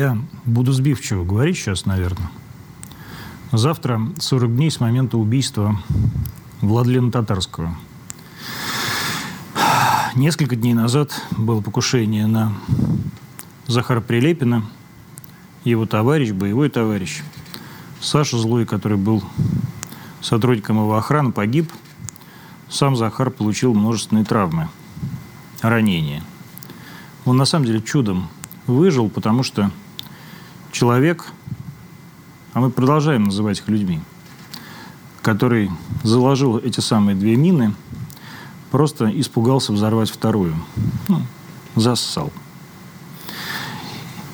[0.00, 2.30] Я буду сбивчиво говорить сейчас, наверное.
[3.52, 5.78] Завтра 40 дней с момента убийства
[6.62, 7.76] Владлена Татарского.
[10.14, 12.54] Несколько дней назад было покушение на
[13.66, 14.64] Захара Прилепина,
[15.64, 17.20] его товарищ, боевой товарищ.
[18.00, 19.22] Саша Злой, который был
[20.22, 21.70] сотрудником его охраны, погиб.
[22.70, 24.70] Сам Захар получил множественные травмы,
[25.60, 26.24] ранения.
[27.26, 28.30] Он на самом деле чудом
[28.66, 29.70] выжил, потому что
[30.72, 31.26] человек,
[32.52, 34.00] а мы продолжаем называть их людьми,
[35.22, 35.70] который
[36.02, 37.74] заложил эти самые две мины,
[38.70, 40.54] просто испугался взорвать вторую.
[41.08, 41.22] Ну,
[41.76, 42.32] зассал.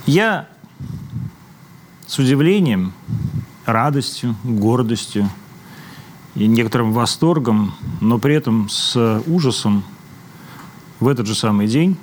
[0.07, 0.49] Я
[2.07, 2.93] с удивлением,
[3.65, 5.29] радостью, гордостью
[6.35, 9.83] и некоторым восторгом, но при этом с ужасом
[11.01, 11.97] в этот же самый день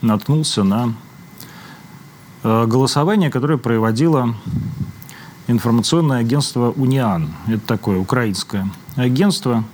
[0.00, 0.94] наткнулся на
[2.42, 4.34] голосование, которое проводило
[5.46, 7.30] информационное агентство «Униан».
[7.46, 9.64] Это такое украинское агентство.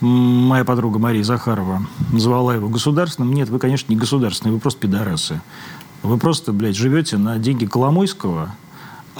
[0.00, 3.32] Моя подруга Мария Захарова назвала его государственным.
[3.32, 5.40] Нет, вы, конечно, не государственные, вы просто пидорасы.
[6.02, 8.54] Вы просто, блядь, живете на деньги Коломойского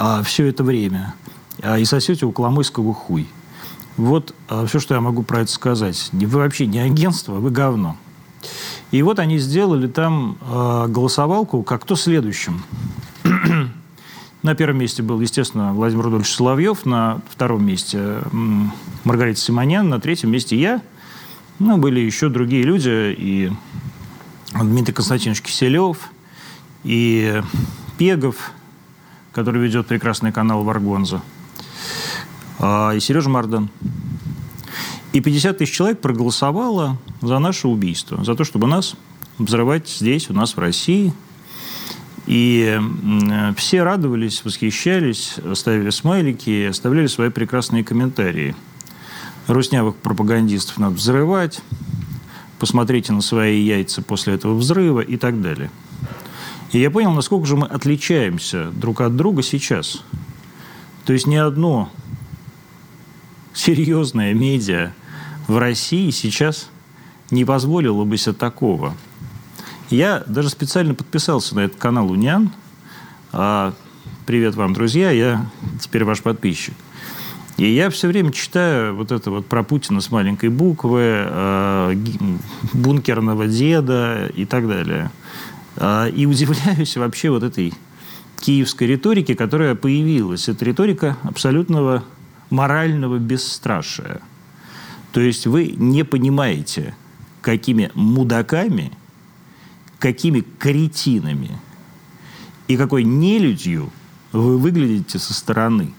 [0.01, 1.15] а все это время
[1.61, 3.29] а, и сосете у Коломойского хуй.
[3.97, 6.11] Вот а, все, что я могу про это сказать.
[6.13, 7.97] Вы вообще не агентство, вы говно.
[8.91, 12.63] И вот они сделали там э, голосовалку, как то следующим.
[14.43, 18.21] на первом месте был, естественно, Владимир Рудольевич Соловьев, на втором месте
[19.05, 20.81] Маргарита Симонян, на третьем месте я.
[21.59, 23.53] Ну, были еще другие люди, и
[24.55, 26.11] Дмитрий Константинович Киселев,
[26.85, 27.43] и
[27.99, 28.53] Пегов,
[29.33, 31.21] который ведет прекрасный канал Варгонза,
[32.61, 33.71] а, и Сережа Мардан.
[35.13, 38.95] И 50 тысяч человек проголосовало за наше убийство, за то, чтобы нас
[39.39, 41.13] взрывать здесь, у нас в России.
[42.27, 42.79] И
[43.57, 48.55] все радовались, восхищались, ставили смайлики, оставляли свои прекрасные комментарии.
[49.47, 51.63] Руснявых пропагандистов надо взрывать,
[52.59, 55.71] посмотрите на свои яйца после этого взрыва и так далее.
[56.73, 60.03] И я понял, насколько же мы отличаемся друг от друга сейчас.
[61.07, 61.91] То есть ни одно
[63.59, 64.93] серьезное медиа
[65.49, 66.71] в России сейчас
[67.31, 68.95] не позволило бы себе такого.
[69.91, 72.53] Я даже специально подписался на этот канал Униан.
[73.33, 73.75] А,
[74.27, 76.75] привет вам, друзья, я теперь ваш подписчик.
[77.57, 81.97] И я все время читаю вот это вот про Путина с маленькой буквы, э,
[82.73, 85.11] бункерного деда и так далее.
[85.77, 87.75] Э, и удивляюсь вообще вот этой
[88.39, 90.49] киевской риторике, которая появилась.
[90.49, 92.05] Это риторика абсолютного
[92.51, 94.21] морального бесстрашия.
[95.13, 96.95] То есть вы не понимаете,
[97.41, 98.93] какими мудаками,
[99.99, 101.59] какими кретинами
[102.67, 103.91] и какой нелюдью
[104.33, 105.93] вы выглядите со стороны.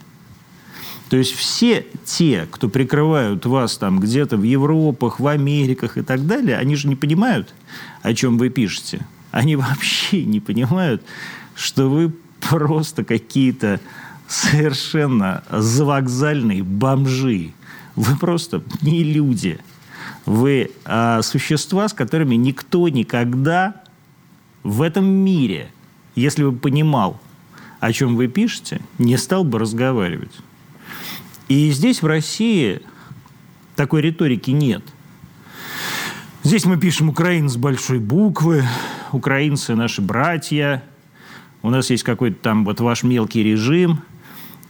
[1.10, 6.28] То есть все те, кто прикрывают вас там где-то в Европах, в Америках и так
[6.28, 7.54] далее, они же не понимают,
[8.04, 9.08] о чем вы пишете.
[9.32, 11.04] Они вообще не понимают,
[11.56, 13.80] что вы просто какие-то
[14.30, 17.52] совершенно завокзальные бомжи.
[17.96, 19.60] Вы просто не люди.
[20.26, 23.82] Вы а, существа, с которыми никто никогда
[24.64, 25.72] в этом мире,
[26.16, 27.20] если бы понимал,
[27.80, 30.32] о чем вы пишете, не стал бы разговаривать.
[31.48, 32.82] И здесь, в России,
[33.76, 34.84] такой риторики нет.
[36.44, 38.64] Здесь мы пишем «Украина» с большой буквы,
[39.12, 40.84] украинцы наши братья,
[41.62, 44.02] у нас есть какой-то там вот ваш мелкий режим,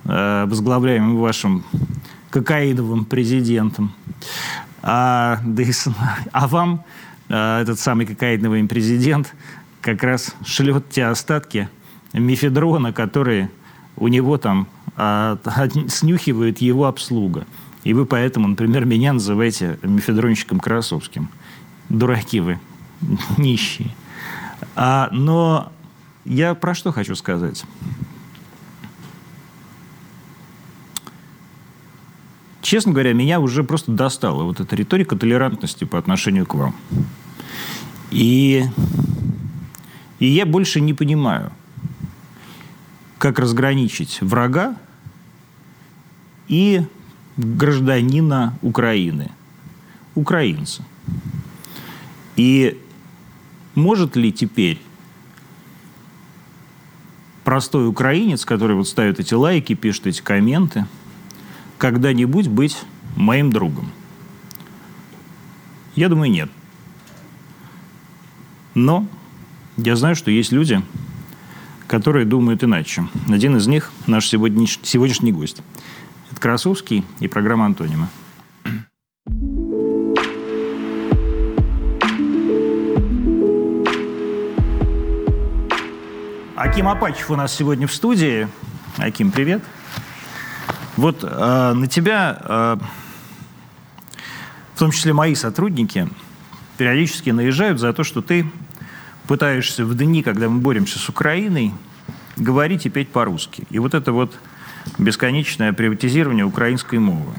[0.05, 1.63] возглавляемый вашим
[2.29, 3.93] кокаиновым президентом.
[4.81, 5.63] А, да
[6.31, 6.83] а вам
[7.29, 9.33] а, этот самый кокаиновый президент
[9.81, 11.69] как раз шлет те остатки
[12.13, 13.51] мифедрона, которые
[13.97, 15.37] у него там а,
[15.87, 17.45] снюхивает его обслуга.
[17.83, 21.29] И вы поэтому, например, меня называете мифедронщиком Красовским.
[21.89, 22.59] Дураки вы,
[23.37, 23.89] нищие.
[24.75, 25.71] А, но
[26.25, 27.63] я про что хочу сказать?
[32.69, 36.75] Честно говоря, меня уже просто достала вот эта риторика толерантности по отношению к вам.
[38.11, 38.63] И,
[40.19, 41.51] и я больше не понимаю,
[43.17, 44.75] как разграничить врага
[46.47, 46.83] и
[47.37, 49.31] гражданина Украины,
[50.13, 50.83] украинца.
[52.35, 52.79] И
[53.73, 54.79] может ли теперь
[57.43, 60.85] простой украинец, который вот ставит эти лайки, пишет эти комменты–
[61.79, 62.77] когда-нибудь быть
[63.15, 63.91] моим другом?
[65.95, 66.51] Я думаю, нет.
[68.75, 69.07] Но
[69.77, 70.81] я знаю, что есть люди,
[71.87, 73.07] которые думают иначе.
[73.27, 75.61] Один из них– наш сегодняшний, сегодняшний гость.
[76.31, 78.09] Это Красовский и программа «Антонима».
[86.55, 88.49] Аким Апачев у нас сегодня в студии.
[88.97, 89.63] Аким, привет.
[90.99, 92.77] Вот э, на тебя, э,
[94.75, 96.09] в том числе мои сотрудники,
[96.77, 98.45] периодически наезжают за то, что ты
[99.25, 101.73] пытаешься в дни, когда мы боремся с Украиной,
[102.35, 103.63] говорить и петь по-русски.
[103.69, 104.37] И вот это вот
[104.97, 107.31] бесконечное приватизирование украинской мовы.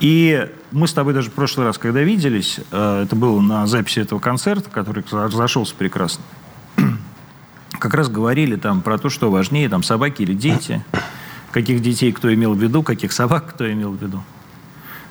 [0.00, 3.98] И мы с тобой даже в прошлый раз, когда виделись, э, это было на записи
[3.98, 6.24] этого концерта, который разошелся прекрасно,
[7.78, 10.82] как раз говорили там про то, что важнее, там, собаки или дети,
[11.54, 14.22] каких детей кто имел в виду, каких собак кто имел в виду.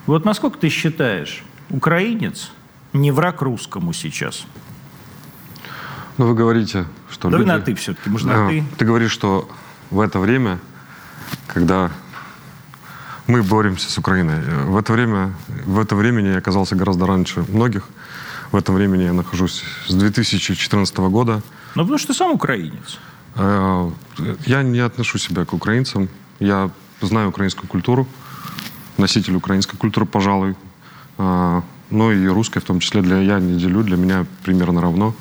[0.06, 2.52] Вот насколько ты считаешь, украинец
[2.94, 4.46] не враг русскому сейчас–
[6.18, 7.50] ну, вы говорите, что Давай люди...
[7.50, 8.64] на «ты» все-таки, может, на «ты».
[8.78, 9.50] Ты говоришь, что
[9.90, 10.60] в это время,
[11.48, 11.92] когда
[13.26, 15.34] мы боремся с Украиной, в это время,
[15.66, 17.90] в это времени я оказался гораздо раньше многих.
[18.52, 21.42] В этом времени я нахожусь с 2014 года.
[21.74, 23.00] Ну, потому что ты сам украинец.
[23.36, 23.90] Э,
[24.46, 26.10] я не отношу себя к украинцам.
[26.40, 26.72] Я
[27.02, 28.08] знаю украинскую культуру,
[28.98, 30.56] носитель украинской культуры, пожалуй.
[31.18, 33.02] Э, но и русской в том числе.
[33.02, 35.14] Для, я не делю, для меня примерно равно.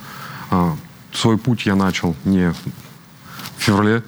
[0.51, 0.75] А,
[1.13, 2.57] свой путь я начал не в
[3.59, 4.03] феврале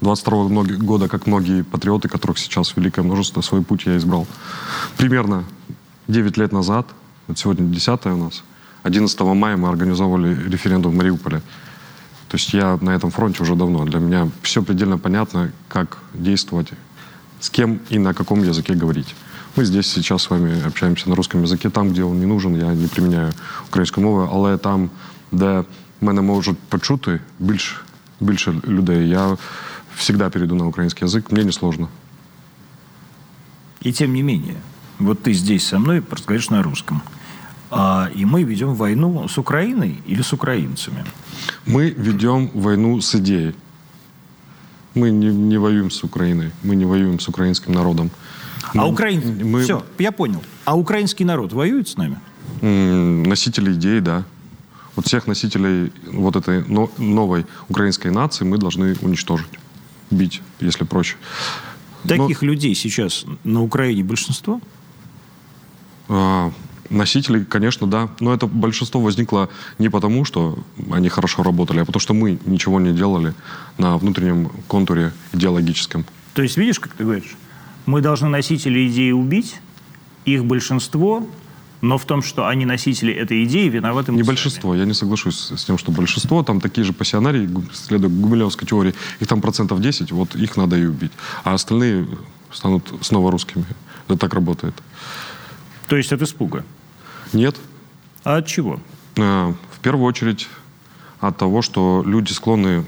[0.00, 4.26] 22 года, как многие патриоты, которых сейчас великое множество, свой путь я избрал.
[4.96, 5.44] Примерно
[6.08, 6.86] 9 лет назад,
[7.26, 8.42] вот сегодня 10 у нас,
[8.84, 11.42] 11 мая мы организовывали референдум в Мариуполе.
[12.29, 13.85] То есть я на этом фронте уже давно.
[13.85, 16.71] Для меня все предельно понятно, как действовать,
[17.39, 19.15] с кем и на каком языке говорить.
[19.55, 21.69] Мы здесь сейчас с вами общаемся на русском языке.
[21.69, 23.33] Там, где он не нужен, я не применяю
[23.67, 24.89] українську мову, але там,
[25.31, 25.63] де
[26.01, 27.81] мене можуть почути більш,
[28.19, 29.37] більше людей, я
[29.97, 31.87] всегда перейду на украинский язык, мне не сложно.
[33.81, 34.57] И тем не менее,
[34.99, 37.01] вот ты здесь со мной разговариваешь на русском.
[37.70, 41.04] А, и мы ведем войну с Украиной или с украинцами?
[41.66, 43.54] Мы ведем войну с идеей.
[44.94, 48.10] Мы не, не воюем с Украиной, мы не воюем с украинским народом.
[48.74, 49.48] А украин...
[49.48, 49.62] Мы...
[49.62, 50.42] Все, я понял.
[50.64, 52.18] А украинский народ воюет с нами?
[52.60, 54.24] Носители идей, да.
[54.96, 56.64] Вот всех носителей вот этой
[56.98, 59.58] новой украинской нации мы должны уничтожить,
[60.10, 61.16] бить, если проще.
[62.06, 62.48] Таких Но...
[62.48, 64.60] людей сейчас на Украине большинство?
[66.08, 66.52] А,
[66.90, 68.08] носителей, конечно, да.
[68.20, 69.48] Но это большинство возникло
[69.78, 70.58] не потому, что
[70.90, 73.34] они хорошо работали, а потому что мы ничего не делали
[73.78, 76.04] на внутреннем контуре идеологическом.
[76.34, 77.36] То есть, видишь, как ты говоришь,
[77.86, 79.56] мы должны носителей идеи убить,
[80.24, 81.26] их большинство,
[81.80, 85.64] но в том, что они носители этой идеи, виноваты Не большинство, я не соглашусь с
[85.64, 90.34] тем, что большинство, там такие же пассионарии, следуя Гумилевской теории, их там процентов 10, вот
[90.34, 91.12] их надо и убить.
[91.42, 92.06] А остальные
[92.52, 93.64] станут снова русскими.
[94.06, 94.74] Это так работает.
[95.88, 96.64] То есть от испуга?
[97.32, 97.56] Нет.
[98.24, 98.80] А от чего?
[99.16, 100.48] Э, в первую очередь
[101.20, 102.84] от того, что люди склонны,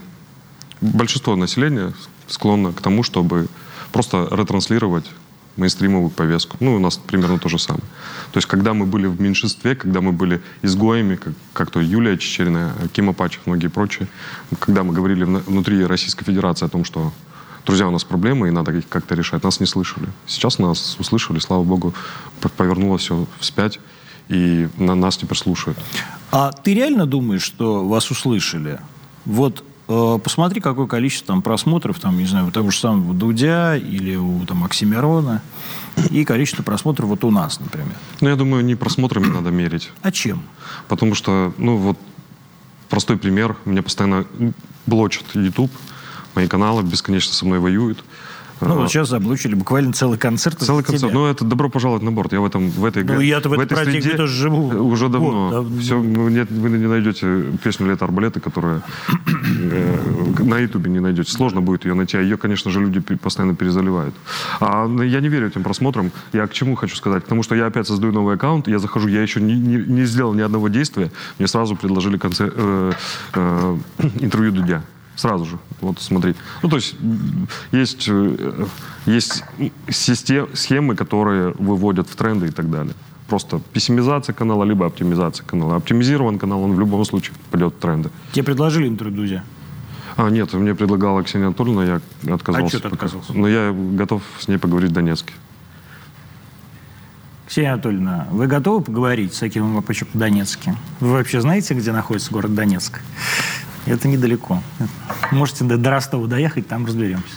[0.81, 1.93] большинство населения
[2.27, 3.49] склонно к тому, чтобы
[3.93, 5.07] просто ретранслировать
[5.57, 6.57] мейнстримовую повестку.
[6.61, 7.85] Ну, у нас примерно то же самое.
[8.33, 12.17] То есть, когда мы были в меньшинстве, когда мы были изгоями, как, как то Юлия
[12.17, 14.09] Чечерина, Кима Пачев, многие прочие,
[14.59, 17.13] когда мы говорили внутри Российской Федерации о том, что
[17.67, 20.09] друзья, у нас проблемы, и надо их как-то решать, нас не слышали.
[20.27, 21.95] Сейчас нас услышали, слава богу,
[22.57, 23.79] повернулось все вспять,
[24.29, 25.79] и на нас теперь слушают.
[26.31, 28.81] А ты реально думаешь, что вас услышали?
[29.25, 33.77] Вот Э, посмотри, какое количество там просмотров, там, не знаю, у того же самого Дудя
[33.77, 35.43] или у там, Оксимирона,
[36.11, 37.95] и количество просмотров вот у нас, например.
[38.21, 39.91] Ну, я думаю, не просмотрами надо мерить.
[40.01, 40.43] А чем?
[40.89, 41.99] Потому что, ну, вот
[42.89, 43.57] простой пример.
[43.65, 44.25] Меня постоянно
[44.87, 45.71] блочат YouTube,
[46.35, 48.03] мои каналы бесконечно со мной воюют.
[48.67, 50.59] Ну, вот сейчас заблучили буквально целый концерт.
[50.61, 51.13] Целый концерт.
[51.13, 51.21] Тебя.
[51.21, 52.33] Ну, это добро пожаловать на борт.
[52.33, 54.69] Я в этом, в этой Ну, я-то в, в этой среде тоже живу.
[54.69, 55.49] Уже давно.
[55.49, 55.81] Вот, да.
[55.81, 59.99] Все, вы, нет, вы не найдете песню «Лето арбалеты», которая э,
[60.41, 61.33] на Ютубе не найдете.
[61.33, 62.17] Сложно будет ее найти.
[62.17, 64.15] А ее, конечно же, люди постоянно перезаливают.
[64.61, 66.13] А я не верю этим просмотрам.
[66.33, 67.25] Я к чему хочу сказать?
[67.25, 70.05] К тому, что я опять создаю новый аккаунт, я захожу, я еще не, не, не
[70.05, 71.11] сделал ни одного действия.
[71.39, 72.93] Мне сразу предложили концерт, э,
[73.35, 73.77] э,
[74.21, 74.83] интервью Дудя.
[75.17, 75.59] Сразу же.
[75.81, 76.35] Вот смотри.
[76.63, 76.97] Ну, то есть
[77.73, 78.67] есть, э,
[79.07, 79.45] есть
[79.91, 82.95] систем, схемы, которые выводят в тренды и так далее.
[83.29, 85.77] Просто пессимизация канала, либо оптимизация канала.
[85.77, 88.11] Оптимизирован канал, он в любом случае попадет в тренды.
[88.33, 89.45] Тебе предложили интервью Дудя?
[90.17, 92.67] А, нет, мне предлагала Ксения Анатольевна, я отказался.
[92.67, 93.33] А что ты отказался?
[93.33, 95.33] Но я готов с ней поговорить в Донецке.
[97.49, 100.75] Ксения Анатольевна, вы готовы поговорить с Акимом Апачем по-донецки?
[101.01, 103.01] Вы вообще знаете, где находится город Донецк?
[103.87, 104.63] Это недалеко.
[105.31, 107.35] Можете до Ростова доехать, там разберемся.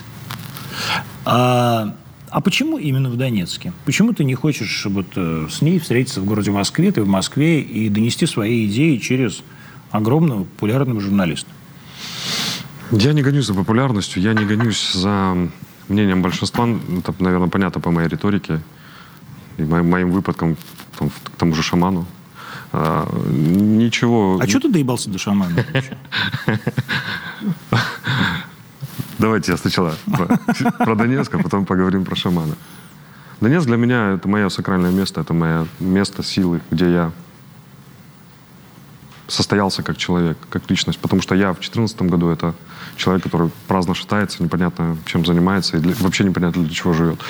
[1.24, 1.94] А,
[2.30, 3.72] а почему именно в Донецке?
[3.84, 7.60] Почему ты не хочешь вот э, с ней встретиться в городе Москве, ты в Москве,
[7.60, 9.42] и донести свои идеи через
[9.90, 11.50] огромного популярного журналиста?
[12.92, 15.36] Я не гонюсь за популярностью, я не гонюсь за
[15.88, 16.68] мнением большинства.
[16.98, 18.60] Это, наверное, понятно по моей риторике
[19.56, 20.56] и моим, моим выпадкам
[20.98, 22.06] там, к тому же шаману.
[22.78, 24.38] А, ничего...
[24.38, 25.64] А что ты доебался до шамана?
[29.18, 30.38] Давайте я сначала про,
[30.84, 32.54] про Донецк, а потом поговорим про шамана.
[33.40, 37.12] Донецк для меня это мое сакральное место, это мое место силы, где я
[39.26, 40.98] состоялся как человек, как личность.
[40.98, 42.54] Потому что я в 2014 году это
[42.96, 47.20] человек, который праздно шатается, непонятно чем занимается и для, вообще непонятно для чего живет.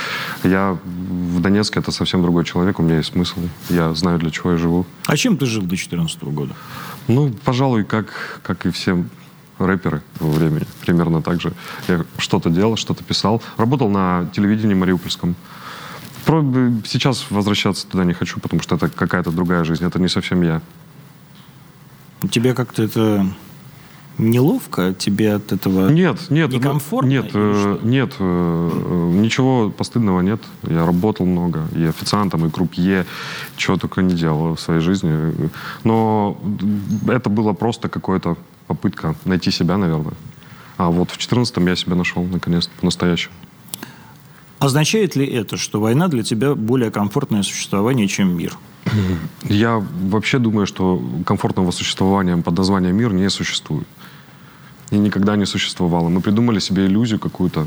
[0.44, 4.52] Я в Донецке это совсем другой человек, у меня есть смысл, я знаю для чего
[4.52, 4.86] я живу.
[5.06, 6.54] А чем ты жил до 2014 года?
[7.08, 9.04] Ну, пожалуй, как, как и все
[9.58, 11.52] рэперы того времени, примерно так же.
[11.88, 13.42] Я что-то делал, что-то писал.
[13.56, 15.34] Работал на телевидении мариупольском.
[16.24, 16.44] Про,
[16.84, 20.60] сейчас возвращаться туда не хочу, потому что это какая-то другая жизнь, это не совсем я.
[22.30, 23.26] Тебе как-то это
[24.18, 24.94] неловко?
[24.94, 27.08] Тебе от этого нет, нет, некомфортно?
[27.08, 30.40] Нет, э, нет, э, ничего постыдного нет.
[30.62, 33.06] Я работал много, и официантом, и крупье,
[33.56, 35.50] чего только не делал в своей жизни.
[35.84, 36.38] Но
[37.08, 40.14] это было просто какое-то попытка найти себя, наверное.
[40.76, 43.34] А вот в 14-м я себя нашел, наконец-то, по-настоящему.
[44.58, 48.56] Означает ли это, что война для тебя более комфортное существование, чем мир?
[49.44, 53.86] Я вообще думаю, что комфортного существования под названием мир не существует.
[54.90, 56.08] И никогда не существовало.
[56.08, 57.66] Мы придумали себе иллюзию какую-то,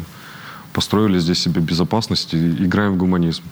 [0.73, 3.43] построили здесь себе безопасность и играем в гуманизм.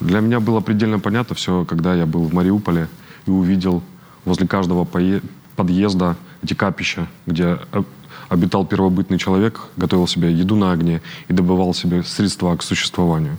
[0.00, 2.88] Для меня было предельно понятно все, когда я был в Мариуполе
[3.26, 3.82] и увидел
[4.24, 4.84] возле каждого
[5.56, 7.58] подъезда эти капища, где
[8.28, 13.38] обитал первобытный человек, готовил себе еду на огне и добывал себе средства к существованию.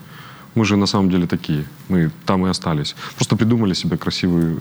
[0.55, 1.65] Мы же на самом деле такие.
[1.89, 2.95] Мы там и остались.
[3.15, 4.57] Просто придумали себе красивые,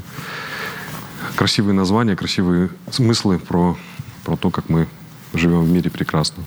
[1.37, 3.79] красивые названия, красивые смыслы про,
[4.27, 4.89] про то, как мы
[5.35, 6.43] живем в мире прекрасно.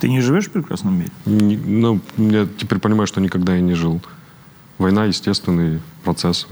[0.00, 1.10] Ты не живешь в прекрасном мире?
[1.24, 4.00] Не, ну, я теперь понимаю, что никогда я не жил.
[4.78, 6.48] Война– естественный процесс.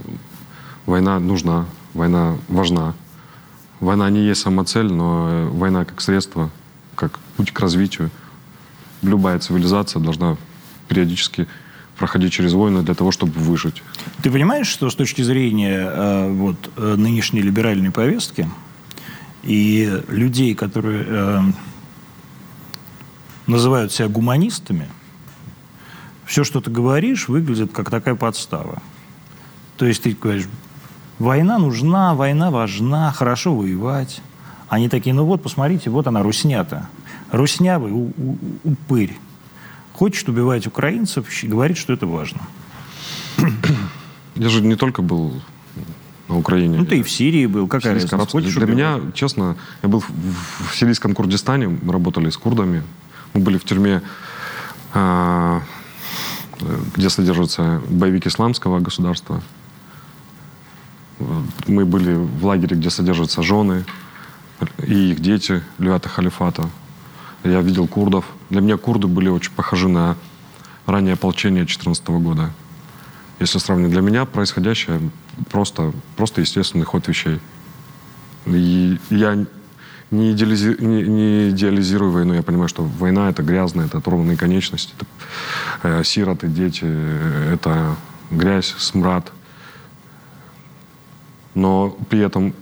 [0.86, 2.94] Война нужна, война важна.
[3.80, 6.50] Война не есть сама цель, но э, война как средство,
[6.94, 8.10] как путь к развитию.
[9.02, 10.36] Любая цивилизация должна
[10.88, 11.48] периодически
[11.98, 13.82] проходить через войны для того, чтобы выжить.
[14.22, 18.48] Ты понимаешь, что с точки зрения э, вот, э, нынешней либеральной повестки
[19.44, 21.40] и людей, которые э,
[23.46, 24.88] называют себя гуманистами,
[26.24, 28.82] все, что ты говоришь, выглядит как такая подстава.
[29.76, 30.48] То есть ты говоришь,
[31.18, 34.20] Война нужна, война важна, хорошо воевать.
[34.68, 36.88] Они такие, ну вот, посмотрите, вот она, руснята.
[37.30, 37.92] Руснявый,
[38.64, 39.16] упырь.
[39.92, 42.40] Хочет убивать украинцев, говорит, что это важно.
[44.34, 45.40] Я же не только был
[46.34, 46.78] на Украине.
[46.78, 47.68] Ну, ты и в Сирии был.
[47.68, 48.18] Какая разница?
[48.18, 48.74] Хочешь Для убивать?
[48.74, 52.82] меня, честно, я был в, в сирийском Курдистане, мы работали с курдами.
[53.32, 54.02] Мы были в тюрьме,
[54.94, 55.60] э,
[56.96, 59.42] где содержатся боевики исламского государства.
[61.66, 63.84] Мы были в лагере, где содержатся жены
[64.86, 66.68] и их дети Левята Халифата.
[67.44, 68.24] Я видел курдов.
[68.50, 70.16] Для меня курды были очень похожи на
[70.86, 72.50] раннее ополчение 2014 года.
[73.40, 75.00] Если сравнить, для меня происходящее
[75.50, 77.40] просто, просто естественный ход вещей.
[78.46, 79.46] И я
[80.10, 80.76] не, идеализи...
[80.80, 82.34] не, не идеализирую войну.
[82.34, 85.06] Я понимаю, что война— это грязная, это оторванные конечности, это
[85.82, 86.84] э, сироты, дети,
[87.52, 87.96] это
[88.30, 89.32] грязь, смрад—
[91.54, 92.52] но при этом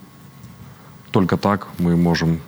[1.11, 2.41] только так мы можем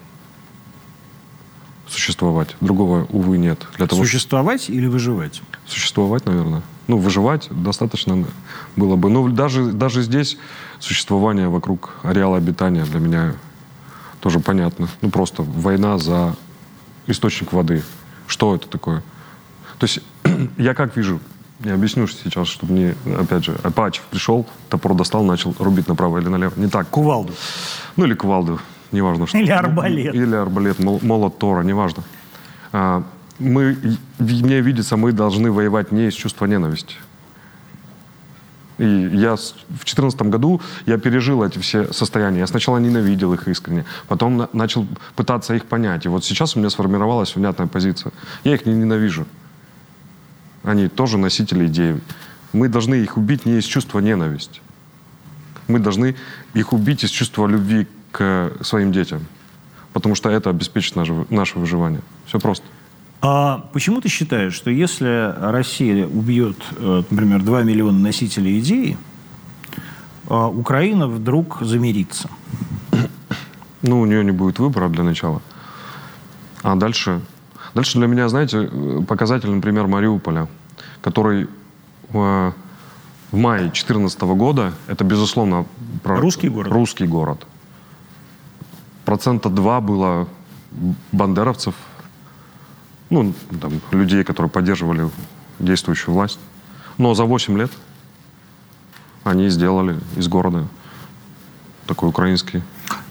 [1.95, 2.57] существовать.
[2.61, 3.67] Другого, увы, нет.
[3.77, 5.43] Для того, существовать или выживать?
[5.67, 6.63] Существовать, наверное.
[6.89, 8.27] Ну, выживать достаточно
[8.77, 9.09] было бы.
[9.09, 10.37] Но даже, даже здесь
[10.81, 13.35] существование вокруг ареала обитания для меня
[14.21, 14.89] тоже понятно.
[15.01, 16.35] Ну, просто война за
[17.07, 17.83] источник воды.
[18.27, 19.03] Что это такое?
[19.79, 20.01] То есть
[20.59, 21.21] я как вижу
[21.61, 26.29] я объясню сейчас, чтобы не, опять же, Апачев пришел, топор достал, начал рубить направо или
[26.29, 26.53] налево.
[26.57, 26.89] Не так.
[26.89, 27.33] Кувалду.
[27.97, 28.61] Ну, или кувалду,
[28.95, 29.27] неважно.
[29.27, 29.39] Что.
[29.39, 30.15] Или арбалет.
[30.15, 32.03] Или арбалет, молот Тора, неважно.
[32.73, 33.03] А,
[33.39, 33.77] мы,
[34.19, 36.97] мне видится, мы должны воевать не из чувства ненависти.
[38.79, 42.41] И я в 2014 году я пережил эти все состояния.
[42.41, 46.07] Я сначала ненавидел их искренне, потом на, начал пытаться их понять.
[46.07, 48.13] И вот сейчас у меня сформировалась внятная позиция.
[48.43, 49.27] Я их не ненавижу.
[50.65, 52.01] Они тоже носители идей.
[52.53, 54.61] Мы должны их убить не из чувства ненависти.
[55.69, 56.17] Мы должны
[56.55, 59.27] их убить из чувства любви к своим детям.
[59.93, 62.01] Потому что это обеспечит наше, наше выживание.
[62.27, 62.65] Все просто.
[63.21, 68.97] А почему ты считаешь, что если Россия убьет, э, например, 2 миллиона носителей идеи,
[70.29, 72.31] а Украина вдруг замирится?
[73.83, 75.43] Ну, у нее не будет выбора для начала.
[76.63, 77.21] А дальше...
[77.75, 78.71] Дальше для меня, знаете,
[79.09, 80.47] показательный пример Мариуполя,
[81.03, 81.49] который
[82.13, 82.53] э,
[83.33, 85.67] в мае 2014 года, это, безусловно...
[86.03, 86.21] Про...
[86.21, 86.73] Русский город?
[86.73, 87.47] Русский город.
[89.05, 90.29] Процента два было
[91.13, 91.75] бандеровцев,
[93.11, 95.11] ну, там, людей, которые поддерживали
[95.59, 96.39] действующую власть.
[96.99, 97.71] Но за 8 лет
[99.25, 100.67] они сделали из города
[101.87, 102.63] такой украинский.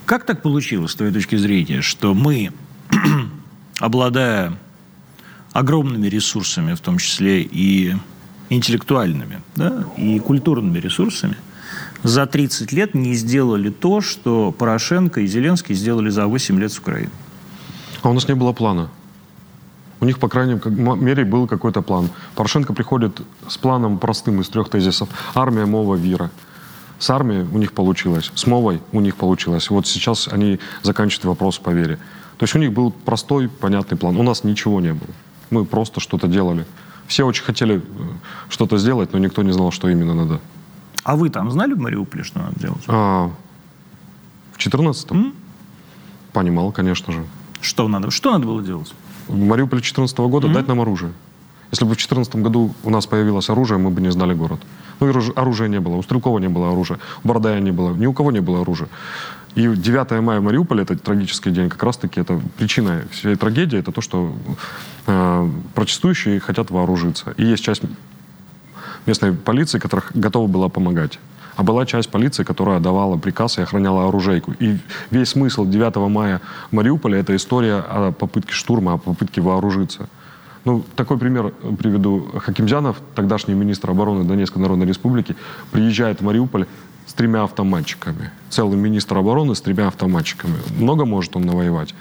[0.05, 2.51] Как так получилось, с твоей точки зрения, что мы,
[3.79, 4.57] обладая
[5.53, 7.95] огромными ресурсами, в том числе и
[8.49, 11.37] интеллектуальными, да, и культурными ресурсами,
[12.03, 16.79] за 30 лет не сделали то, что Порошенко и Зеленский сделали за 8 лет с
[16.79, 17.11] Украиной?
[18.01, 18.89] А у нас не было плана.
[20.01, 22.09] У них, по крайней мере, был какой-то план.
[22.35, 25.07] Порошенко приходит с планом простым из трех тезисов.
[25.33, 26.29] Армия, мова, вера.
[26.99, 29.69] С армией у них получилось, с мовой у них получилось.
[29.69, 31.97] Вот сейчас они заканчивают вопрос по вере.
[32.37, 34.17] То есть у них был простой, понятный план.
[34.17, 35.09] У нас ничего не было.
[35.49, 36.65] Мы просто что-то делали.
[37.07, 37.81] Все очень хотели э,
[38.49, 40.39] что-то сделать, но никто не знал, что именно надо.
[41.03, 42.83] А вы там знали в Мариуполе, что надо делать?
[42.87, 43.31] А,
[44.53, 45.33] в 14-м?
[46.31, 47.25] Понимал, конечно же.
[47.61, 48.93] Что надо, что надо было делать?
[49.27, 50.53] в Мариуполе 2014 года mm-hmm.
[50.53, 51.13] дать нам оружие.
[51.71, 54.59] Если бы в 2014 году у нас появилось оружие, мы бы не знали город.
[54.99, 55.95] Ну, оружия не было.
[55.95, 56.99] У Стрелкова не было оружия.
[57.23, 57.95] У Бардая не было.
[57.95, 58.89] Ни у кого не было оружия.
[59.55, 63.91] И 9 мая в Мариуполе, это трагический день, как раз-таки это причина всей трагедии, это
[63.91, 64.35] то, что
[65.05, 67.33] э, протестующие хотят вооружиться.
[67.37, 67.83] И есть часть
[69.05, 71.19] местной полиции, которая готова была помогать
[71.55, 74.53] а была часть полиции, которая давала приказ и охраняла оружейку.
[74.59, 74.77] И
[75.11, 80.09] весь смысл 9 мая Мариуполя– это история о попытке штурма, о попытке вооружиться.
[80.65, 82.31] Ну, такой пример приведу.
[82.37, 85.35] Хакимзянов, тогдашний министр обороны Донецкой Народной Республики,
[85.71, 86.65] приезжает в Мариуполь
[87.05, 88.31] с тремя автоматчиками.
[88.49, 90.55] Целый министр обороны с тремя автоматчиками.
[90.79, 91.93] Много может он навоевать?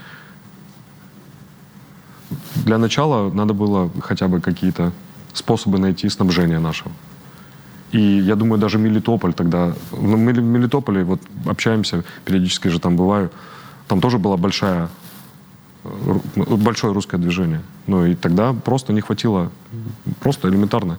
[2.64, 4.92] Для начала надо было хотя бы какие-то
[5.34, 6.92] способы найти снабжение нашего.
[7.92, 9.74] И я думаю, даже Мелитополь тогда...
[9.92, 13.30] Ну, мы в Мелитополе вот общаемся, периодически же там бываю.
[13.88, 14.88] Там тоже была большая
[16.36, 17.62] большое русское движение.
[17.86, 19.50] Ну и тогда просто не хватило,
[20.20, 20.98] просто элементарно.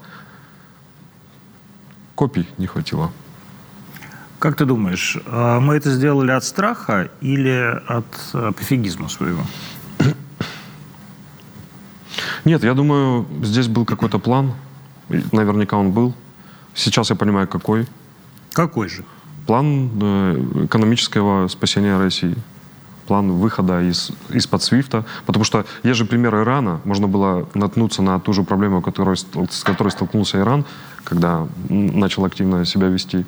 [2.16, 3.12] Копий не хватило.
[4.40, 9.42] Как ты думаешь, а мы это сделали от страха или от э, пофигизма своего?
[12.46, 14.54] Нет, я думаю, здесь был какой-то план.
[15.32, 16.14] Наверняка он был.
[16.76, 17.88] Сейчас я понимаю, какой.
[18.52, 19.04] Какой же?
[19.48, 22.36] План э, экономического спасения России.
[23.08, 25.06] План выхода из, из-под Свифта.
[25.26, 26.82] Потому что есть же пример Ирана.
[26.84, 30.66] Можно было наткнуться на ту же проблему, которой, с которой столкнулся Иран,
[31.04, 33.26] когда начал активно себя вести.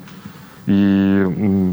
[0.66, 1.72] И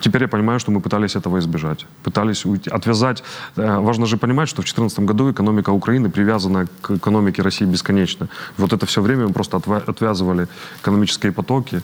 [0.00, 1.86] Теперь я понимаю, что мы пытались этого избежать.
[2.02, 3.22] Пытались уйти, отвязать.
[3.56, 8.28] Э, важно же понимать, что в 2014 году экономика Украины привязана к экономике России бесконечно.
[8.58, 10.48] Вот это все время мы просто отвязывали
[10.80, 11.82] экономические потоки.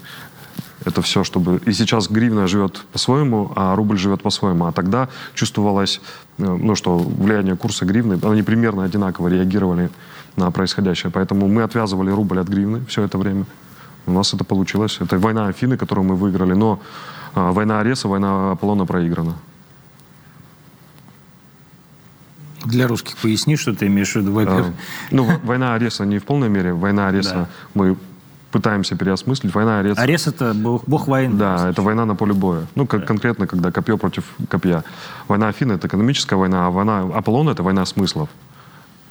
[0.84, 1.60] Это все, чтобы...
[1.66, 4.66] И сейчас гривна живет по-своему, а рубль живет по-своему.
[4.66, 6.00] А тогда чувствовалось,
[6.38, 9.90] э, ну, что влияние курса гривны, они примерно одинаково реагировали
[10.36, 11.12] на происходящее.
[11.12, 13.44] Поэтому мы отвязывали рубль от гривны все это время.
[14.06, 14.98] У нас это получилось.
[15.00, 16.54] Это война Афины, которую мы выиграли.
[16.54, 16.80] Но
[17.34, 19.36] война Ареса, война Аполлона проиграна.
[22.64, 24.66] Для русских поясни, что ты имеешь в виду, во-первых.
[24.68, 24.72] А,
[25.10, 26.72] ну, война Ареса не в полной мере.
[26.72, 27.48] Война Ареса да.
[27.74, 27.96] мы
[28.50, 29.54] пытаемся переосмыслить.
[29.54, 29.98] Война Арес...
[29.98, 31.36] Арес это бог, бог войны.
[31.36, 32.66] Да, это война на поле боя.
[32.74, 33.06] Ну, как, да.
[33.06, 34.84] конкретно, когда копье против копья.
[35.28, 38.28] Война Афины это экономическая война, а война Аполлона это война смыслов.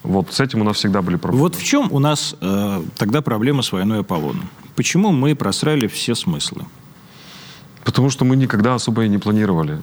[0.04, 1.44] Вот с этим у нас всегда были проблемы.
[1.44, 4.50] Вот в чем у нас э, тогда проблема с войной Аполлоном?
[4.76, 6.66] Почему мы просрали все смыслы?
[7.88, 9.82] Потому что мы никогда особо и не планировали.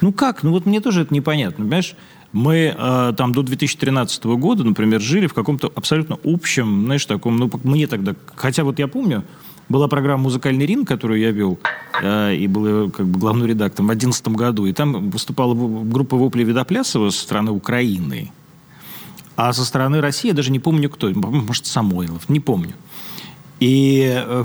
[0.00, 0.42] Ну как?
[0.42, 1.64] Ну вот мне тоже это непонятно.
[1.64, 1.94] Понимаешь,
[2.32, 7.48] мы э, там до 2013 года, например, жили в каком-то абсолютно общем, знаешь, таком, ну,
[7.62, 9.22] мне тогда, хотя вот я помню,
[9.68, 11.60] была программа «Музыкальный ринг», которую я вел,
[12.02, 16.42] э, и был как бы главным редактором в 2011 году, и там выступала группа Вопли
[16.42, 18.32] Видоплясова со стороны Украины,
[19.36, 22.74] а со стороны России я даже не помню кто, может, Самойлов, не помню.
[23.64, 24.44] И э,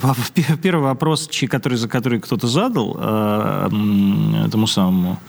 [0.64, 3.66] первый вопрос, который, за который кто-то задал э,
[4.48, 5.20] этому самому,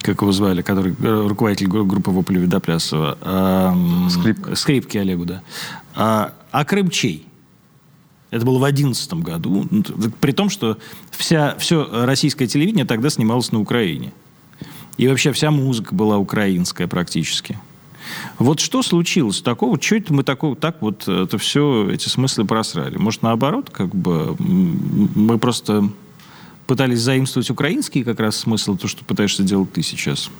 [0.00, 3.76] как его звали, который э, руководитель группы Вопли Видоплясова,
[4.10, 4.56] Скрипка.
[4.56, 5.42] Скрипки Олегу, да.
[5.94, 7.26] А, а Крым чей?
[8.32, 9.68] Это было в 2011 году,
[10.20, 10.76] при том, что
[11.12, 14.12] вся, все российское телевидение тогда снималось на Украине.
[14.96, 17.56] И вообще вся музыка была украинская практически.
[18.38, 19.80] Вот что случилось такого?
[19.80, 22.96] Что это мы такого, так вот это все, эти смыслы просрали?
[22.96, 25.88] Может, наоборот, как бы мы просто
[26.66, 30.30] пытались заимствовать украинские как раз смыслы, то, что пытаешься делать ты сейчас?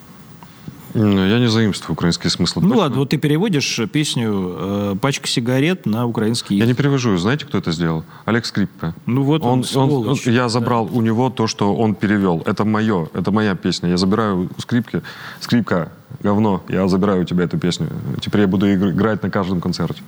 [0.94, 2.62] Я не заимствую украинские смыслы.
[2.62, 6.66] Ну ладно, вот ты переводишь песню э, «Пачка сигарет» на украинский язык.
[6.66, 7.16] Я не перевожу.
[7.16, 8.04] Знаете, кто это сделал?
[8.24, 8.94] Олег Скрипка.
[9.06, 10.96] Ну вот он, он, он, он Я забрал да.
[10.96, 12.42] у него то, что он перевел.
[12.46, 13.90] Это мое, это моя песня.
[13.90, 15.02] Я забираю у Скрипки.
[15.40, 17.88] Скрипка, говно, я забираю у тебя эту песню.
[18.20, 20.02] Теперь я буду играть на каждом концерте.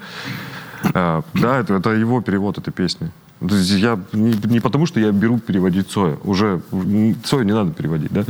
[0.94, 3.10] А, да, это, это его перевод этой песни.
[3.40, 6.16] Я не, не потому, что я беру переводить Цоя.
[6.24, 6.60] Уже
[7.24, 8.24] Цоя не надо переводить, да?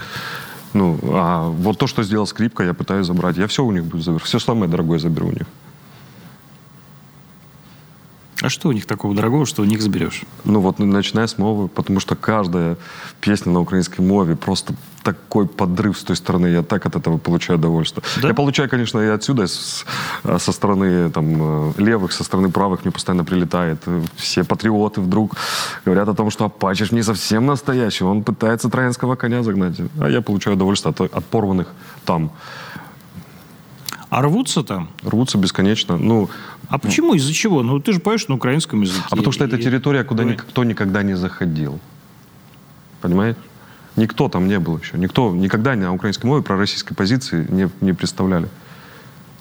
[0.73, 3.37] Ну, а вот то, что сделал скрипка, я пытаюсь забрать.
[3.37, 4.27] Я все у них буду забирать.
[4.27, 5.47] Все самое дорогое заберу у них.
[8.43, 10.23] А что у них такого дорогого, что у них заберешь?
[10.45, 12.77] Ну вот, начиная с мовы, потому что каждая
[13.21, 16.47] песня на украинской мове просто такой подрыв с той стороны.
[16.47, 18.03] Я так от этого получаю удовольствие.
[18.23, 18.29] Да?
[18.29, 19.85] Я получаю, конечно, и отсюда, с,
[20.39, 23.83] со стороны там, э, левых, со стороны правых мне постоянно прилетает.
[24.17, 25.37] Все патриоты вдруг
[25.85, 28.05] говорят о том, что Апачиш не совсем настоящий.
[28.05, 29.77] Он пытается троянского коня загнать.
[30.01, 31.69] А я получаю удовольствие от, от порванных
[32.05, 32.31] там.
[34.11, 34.89] А рвутся там?
[35.05, 35.97] Рвутся бесконечно.
[35.97, 36.29] Ну,
[36.71, 37.15] а почему?
[37.15, 37.63] Из-за чего?
[37.63, 39.03] Ну, ты же поешь на украинском языке.
[39.11, 41.81] А потому что это территория, куда никто никогда не заходил.
[43.01, 43.37] Понимаешь?
[43.97, 44.97] Никто там не был еще.
[44.97, 48.49] Никто никогда на украинской мове про российской позиции не, не представляли.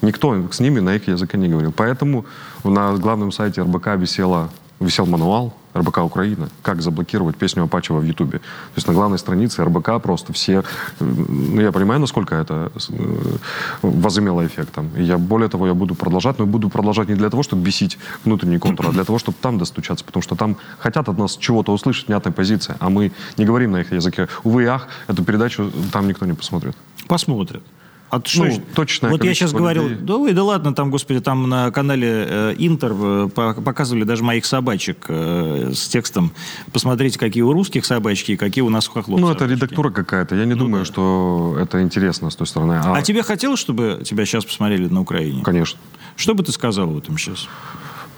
[0.01, 1.71] Никто с ними на их языке не говорил.
[1.71, 2.25] Поэтому
[2.63, 8.39] на главном сайте РБК висела, висел мануал РБК Украина, как заблокировать песню Апачева в Ютубе.
[8.39, 10.63] То есть на главной странице РБК просто все...
[10.99, 13.37] Ну, я понимаю, насколько это э,
[13.81, 14.71] возымело эффект.
[14.73, 14.89] Там.
[14.97, 17.97] И я, более того, я буду продолжать, но буду продолжать не для того, чтобы бесить
[18.25, 21.73] внутренний контур, а для того, чтобы там достучаться, потому что там хотят от нас чего-то
[21.73, 24.27] услышать, внятной позиции, а мы не говорим на их языке.
[24.43, 26.75] Увы, ах, эту передачу там никто не посмотрит.
[27.07, 27.63] Посмотрят.
[28.09, 29.09] А что ну, точно.
[29.09, 32.93] Вот я сейчас говорил, да, ой, да ладно, там, господи, там на канале э, Интер
[32.95, 36.31] э, показывали даже моих собачек э, с текстом.
[36.73, 39.43] Посмотрите, какие у русских собачки и какие у нас у хохлов Ну, собачки.
[39.43, 40.35] это редактура какая-то.
[40.35, 40.91] Я не ну, думаю, да.
[40.91, 42.81] что это интересно с той стороны.
[42.83, 42.95] А...
[42.95, 45.43] а тебе хотелось, чтобы тебя сейчас посмотрели на Украине?
[45.43, 45.79] Конечно.
[46.15, 47.47] Что бы ты сказал в этом сейчас?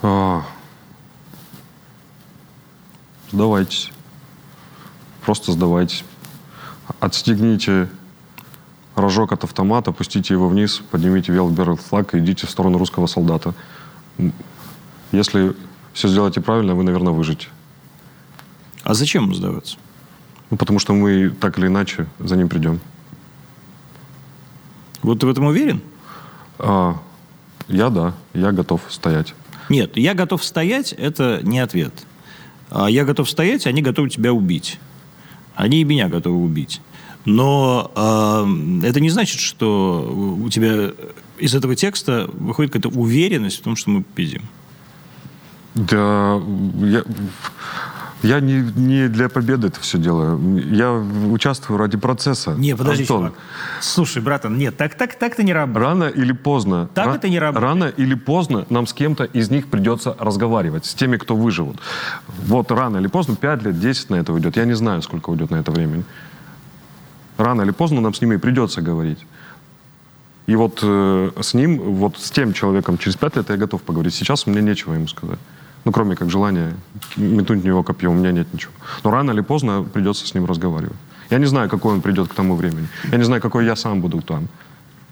[0.00, 0.42] А...
[3.30, 3.90] Сдавайтесь.
[5.22, 6.04] Просто сдавайтесь.
[6.98, 7.90] Отстегните
[9.02, 13.54] рожок от автомата, опустите его вниз, поднимите велбер флаг и идите в сторону русского солдата.
[15.12, 15.54] Если
[15.92, 17.48] все сделаете правильно, вы, наверное, выжите.
[18.82, 19.76] А зачем сдаваться?
[20.50, 22.80] Ну, потому что мы так или иначе за ним придем.
[25.02, 25.80] Вот ты в этом уверен?
[26.58, 26.96] А,
[27.68, 29.34] я да, я готов стоять.
[29.68, 31.92] Нет, я готов стоять, это не ответ.
[32.70, 34.78] А я готов стоять, они готовы тебя убить.
[35.54, 36.80] Они и меня готовы убить.
[37.24, 37.90] Но
[38.82, 40.90] э, это не значит, что у тебя
[41.38, 44.42] из этого текста выходит какая-то уверенность в том, что мы победим.
[45.74, 46.40] Да,
[46.80, 47.02] я,
[48.22, 50.38] я не, не для победы это все делаю.
[50.70, 52.52] Я участвую ради процесса.
[52.52, 53.18] Не, подожди, Антон.
[53.18, 53.34] чувак.
[53.80, 55.86] Слушай, братан, нет, так, так, так это не работает.
[55.86, 56.88] Рано или поздно.
[56.94, 57.70] Так ра- это не работает.
[57.70, 61.78] Рано или поздно нам с кем-то из них придется разговаривать, с теми, кто выживут.
[62.46, 64.56] Вот рано или поздно, 5 лет, 10 на это уйдет.
[64.56, 66.04] Я не знаю, сколько уйдет на это времени
[67.42, 69.18] рано или поздно нам с ними придется говорить.
[70.46, 74.14] И вот э, с ним, вот с тем человеком через пять лет я готов поговорить.
[74.14, 75.38] Сейчас мне нечего ему сказать.
[75.84, 76.74] Ну, кроме как желания
[77.16, 78.72] метнуть в него копье, у меня нет ничего.
[79.04, 80.96] Но рано или поздно придется с ним разговаривать.
[81.30, 82.88] Я не знаю, какой он придет к тому времени.
[83.10, 84.48] Я не знаю, какой я сам буду там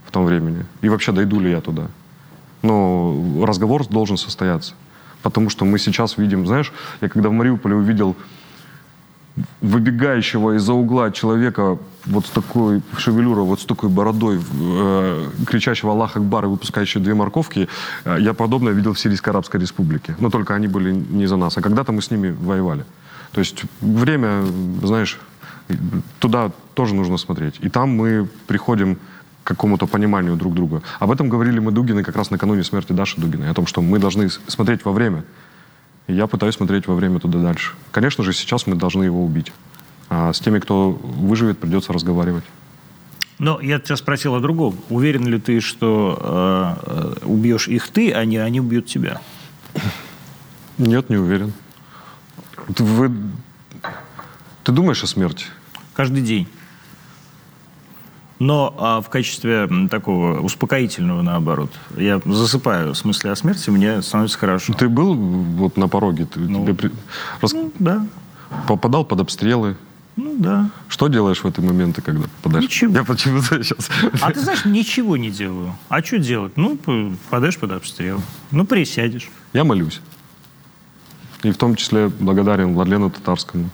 [0.06, 0.64] в том времени.
[0.82, 1.88] И вообще, дойду ли я туда.
[2.62, 4.74] Но разговор должен состояться.
[5.22, 8.16] Потому что мы сейчас видим, знаешь, я когда в Мариуполе увидел
[9.60, 16.16] выбегающего из-за угла человека вот с такой шевелюрой, вот с такой бородой, э, кричащего Аллах
[16.16, 17.68] Акбар и выпускающего две морковки,
[18.04, 20.16] э, я подобное видел в Сирийской Арабской Республике.
[20.20, 21.58] Но только они были не за нас.
[21.58, 22.84] А когда-то мы с ними воевали.
[23.32, 24.44] То есть время,
[24.82, 25.18] знаешь,
[26.18, 27.56] туда тоже нужно смотреть.
[27.60, 28.96] И там мы приходим
[29.44, 30.82] к какому-то пониманию друг друга.
[30.98, 33.98] Об этом говорили мы Дугины как раз накануне смерти Даши Дугиной, о том, что мы
[33.98, 35.24] должны смотреть во время.
[36.08, 37.74] И я пытаюсь смотреть во время туда дальше.
[37.92, 39.52] Конечно же, сейчас мы должны его убить.
[40.10, 42.44] А с теми, кто выживет, придется разговаривать.
[43.38, 44.76] Но я тебя спросил о другом.
[44.90, 49.20] Уверен ли ты, что э, э, убьешь их ты, а не они убьют тебя?
[50.76, 51.52] Нет, не уверен.
[52.74, 53.12] Ты, вы,
[54.64, 55.46] ты думаешь о смерти?
[55.94, 56.48] Каждый день.
[58.40, 64.38] Но а в качестве такого успокоительного, наоборот, я засыпаю в смысле о смерти, мне становится
[64.38, 64.72] хорошо.
[64.72, 66.26] Ты был вот на пороге?
[66.26, 66.90] Ты, ну, тебе...
[67.52, 68.06] Ну, да.
[68.66, 69.76] Попадал под обстрелы?
[70.22, 70.70] Ну да.
[70.88, 72.64] Что делаешь в эти моменты, когда попадаешь?
[72.64, 72.92] Ничего.
[72.94, 73.88] Я почему-то сейчас...
[74.20, 75.74] А ты знаешь, ничего не делаю.
[75.88, 76.56] А что делать?
[76.56, 78.20] Ну, п- попадаешь под обстрел.
[78.50, 79.30] Ну, присядешь.
[79.54, 80.00] Я молюсь.
[81.42, 83.70] И в том числе благодарен Владлену Татарскому.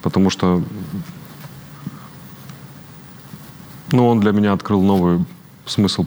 [0.00, 0.64] Потому что
[3.92, 5.22] ну, он для меня открыл новый
[5.66, 6.06] смысл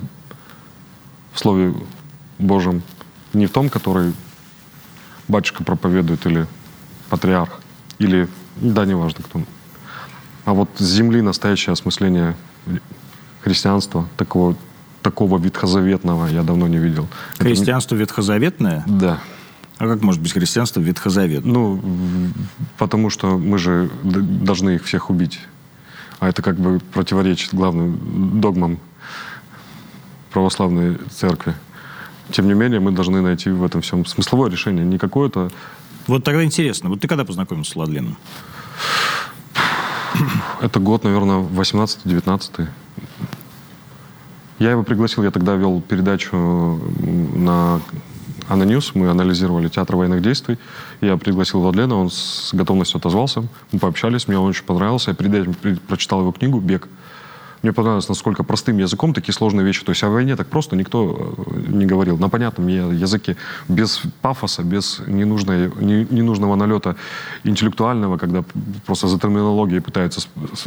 [1.34, 1.76] в Слове
[2.40, 2.82] Божьем.
[3.34, 4.14] Не в том, который
[5.28, 6.48] батюшка проповедует или
[7.10, 7.60] патриарх,
[8.00, 8.28] или,
[8.62, 9.42] да, неважно кто.
[10.46, 12.36] А вот с земли настоящее осмысление
[13.42, 14.56] христианства, такого,
[15.02, 17.08] такого ветхозаветного я давно не видел.
[17.36, 18.84] Это Христианство ветхозаветное?
[18.88, 19.20] Да.
[19.78, 21.52] А как может быть христианство ветхозаветное?
[21.52, 21.82] Ну,
[22.78, 25.40] потому что мы же должны их всех убить.
[26.20, 28.80] А это как бы противоречит главным догмам
[30.32, 31.56] православной церкви.
[32.32, 34.86] Тем не менее, мы должны найти в этом всем смысловое решение.
[34.86, 35.50] Не какое-то...
[36.10, 36.90] Вот тогда интересно.
[36.90, 38.18] Вот ты когда познакомился с Владленом?
[40.60, 42.68] Это год, наверное, 18-19.
[44.58, 46.36] Я его пригласил, я тогда вел передачу
[47.36, 47.80] на
[48.48, 50.58] Аноньюз, мы анализировали театр военных действий.
[51.00, 53.48] Я пригласил Владлена, он с готовностью отозвался.
[53.72, 55.12] Мы пообщались, мне он очень понравился.
[55.12, 56.90] Я перед этим прочитал его книгу «Бег».
[57.62, 59.84] Мне понравилось, насколько простым языком такие сложные вещи.
[59.84, 62.18] То есть о войне так просто никто э, не говорил.
[62.18, 63.36] На понятном языке,
[63.68, 66.96] без пафоса, без ненужной, не- ненужного налета
[67.44, 68.44] интеллектуального, когда
[68.86, 70.22] просто за терминологией пытаются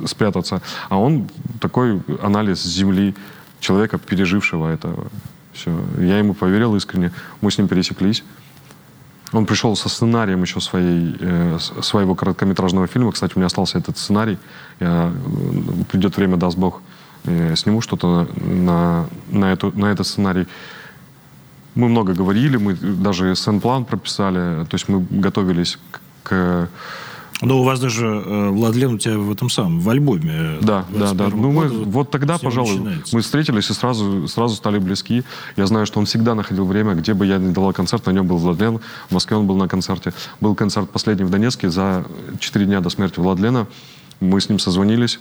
[0.07, 0.61] спрятаться.
[0.91, 1.29] А он
[1.61, 3.15] такой анализ земли
[3.61, 4.95] человека, пережившего это
[5.53, 5.71] все.
[5.99, 7.11] Я ему поверил искренне.
[7.41, 8.25] Мы с ним пересеклись.
[9.33, 13.13] Он пришел со сценарием еще своей, э, своего короткометражного фильма.
[13.13, 14.39] Кстати, у меня остался этот сценарий.
[14.81, 16.81] Я, э, придет время, даст Бог,
[17.25, 20.47] э, сниму что-то на, на, эту, на этот сценарий.
[21.75, 24.65] Мы много говорили, мы даже сцен-план прописали.
[24.67, 26.01] То есть мы готовились к...
[26.23, 26.69] к-
[27.43, 30.31] Да у вас даже э, Владлен у тебя в этом самом, в альбоме.
[30.33, 31.29] э, Да, да, да.
[31.29, 33.17] 21 Ну, мы, вот тогда, пожалуй, начинается.
[33.17, 35.25] мы встретились и сразу, сразу стали близки.
[35.57, 38.27] Я знаю, что он всегда находил время, где бы я ни давал концерт, на нем
[38.27, 38.79] был Владлен.
[39.09, 40.13] В Москве он был на концерте.
[40.41, 42.05] Был концерт последний в Донецке за
[42.39, 43.67] 4 дня до смерти Владлена.
[44.21, 45.19] Мы с ним созвонились.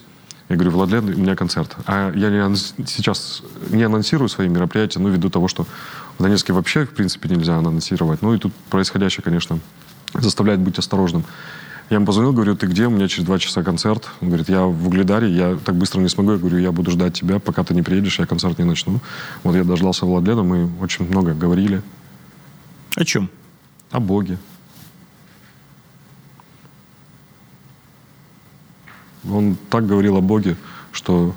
[0.50, 1.76] Я говорю, Владлен, у меня концерт.
[1.88, 5.66] А я не анонс- сейчас не анонсирую свои мероприятия, ну, ввиду того, что
[6.20, 8.22] в Донецке вообще, в принципе, нельзя анонсировать.
[8.22, 9.60] Ну, и тут происходящее, конечно,
[10.14, 11.24] заставляет быть осторожным.
[11.92, 12.88] Я ему позвонил, говорю, ты где?
[12.88, 14.08] У меня через два часа концерт.
[14.22, 16.32] Он говорит, я в Угледаре, я так быстро не смогу.
[16.32, 19.02] Я говорю, я буду ждать тебя, пока ты не приедешь, я концерт не начну.
[19.44, 21.82] Вот я дождался Владлена, мы очень много говорили
[22.96, 23.30] О чем?
[23.92, 24.38] о Боге.
[29.30, 30.56] Он так говорил о Боге,
[30.94, 31.36] что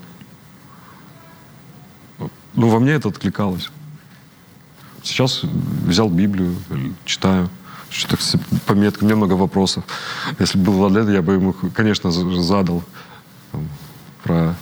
[2.54, 3.70] ну, во мне это откликалось.
[5.02, 6.54] Сейчас взял Библию,
[7.04, 7.50] читаю,
[7.94, 9.85] что-то с пометками, у меня много вопросов.
[10.38, 12.83] Если бы был Владлен, я бы ему, конечно, за- задал
[13.52, 13.68] там,
[14.24, 14.57] про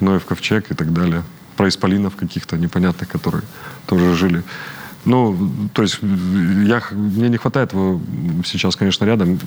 [0.00, 1.22] Ноев ковчег и так далее.
[1.56, 3.42] Про исполинов каких-то непонятных, которые
[3.86, 4.42] тоже жили.
[5.04, 8.00] Ну, то есть я, мне не хватает его
[8.44, 9.38] сейчас, конечно, рядом.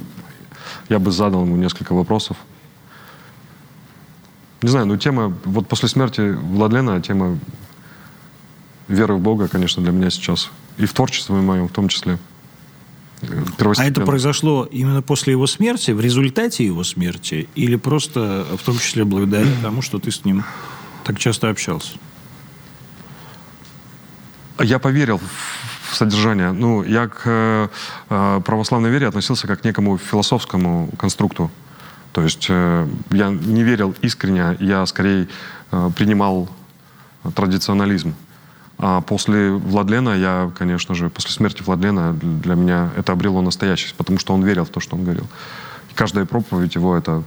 [0.89, 2.37] Я бы задал ему несколько вопросов.
[4.61, 7.39] Не знаю, ну тема, вот после смерти Владлена, тема
[8.87, 12.17] веры в Бога, конечно, для меня сейчас и в творчестве моем в том числе.
[13.21, 13.43] э,
[13.77, 18.77] А это произошло именно после его смерти, в результате его смерти, или просто в том
[18.77, 20.43] числе благодаря тому, что ты с ним
[21.03, 21.93] так часто общался?
[24.59, 25.19] Я поверил
[25.89, 26.51] в содержание.
[26.51, 27.67] Ну, я к э,
[28.09, 31.51] э, православной вере относился как к некому философскому конструкту.
[32.13, 35.27] То есть э, я не верил искренне, я скорее
[35.71, 36.49] э, принимал
[37.35, 38.13] традиционализм.
[38.83, 44.17] А после Владлена я, конечно же, после смерти Владлена для меня это обрело настоящесть, потому
[44.17, 45.27] что он верил в то, что он говорил.
[45.91, 47.23] И каждая проповедь его это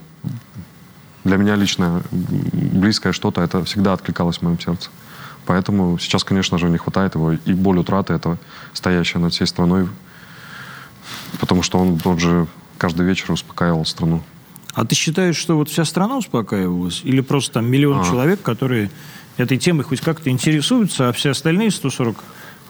[1.22, 4.90] для меня лично близкое что-то, это всегда откликалось в моем сердце.
[5.46, 7.32] Поэтому сейчас, конечно же, не хватает его.
[7.32, 8.36] И боль утраты этого,
[8.72, 9.88] стоящая над всей страной.
[11.38, 12.46] Потому что он, он же
[12.78, 14.22] каждый вечер успокаивал страну.
[14.72, 17.02] А ты считаешь, что вот вся страна успокаивалась?
[17.04, 18.04] Или просто там миллион А.
[18.04, 18.90] человек, которые
[19.36, 22.16] этой темой хоть как-то интересуются, а все остальные 140,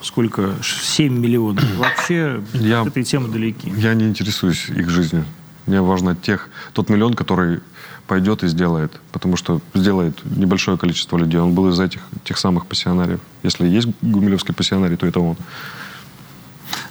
[0.02, 3.72] сколько, 7 миллионов, вообще Я- от этой темы далеки?
[3.76, 5.24] Я не интересуюсь их жизнью.
[5.66, 7.60] Мне важно тех, тот миллион, который
[8.06, 9.00] пойдет и сделает.
[9.12, 11.40] Потому что сделает небольшое количество людей.
[11.40, 13.20] Он был из этих тех самых пассионариев.
[13.42, 15.36] Если есть гумилевский пассионарий, то это он.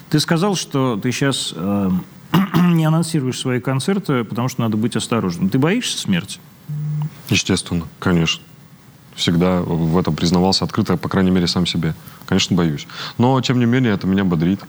[0.10, 5.50] Ты сказал, что ты сейчас не анонсируешь свои концерты, потому что надо быть осторожным.
[5.50, 6.40] Ты боишься смерти?
[7.30, 8.44] Естественно, конечно.
[9.16, 11.94] Всегда в этом признавался открыто, по крайней мере, сам себе.
[12.26, 12.88] Конечно, боюсь.
[13.18, 14.60] Но, тем не менее, это меня бодрит.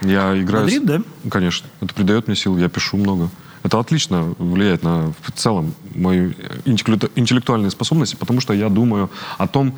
[0.00, 0.68] Я играю...
[0.68, 1.02] с- Бодрит, да?
[1.30, 1.66] Конечно.
[1.80, 2.56] Это придает мне сил.
[2.56, 3.30] Я пишу много.
[3.64, 6.30] Это отлично влияет на в целом мои
[6.64, 9.74] интеллектуальные способности, потому что я думаю о том,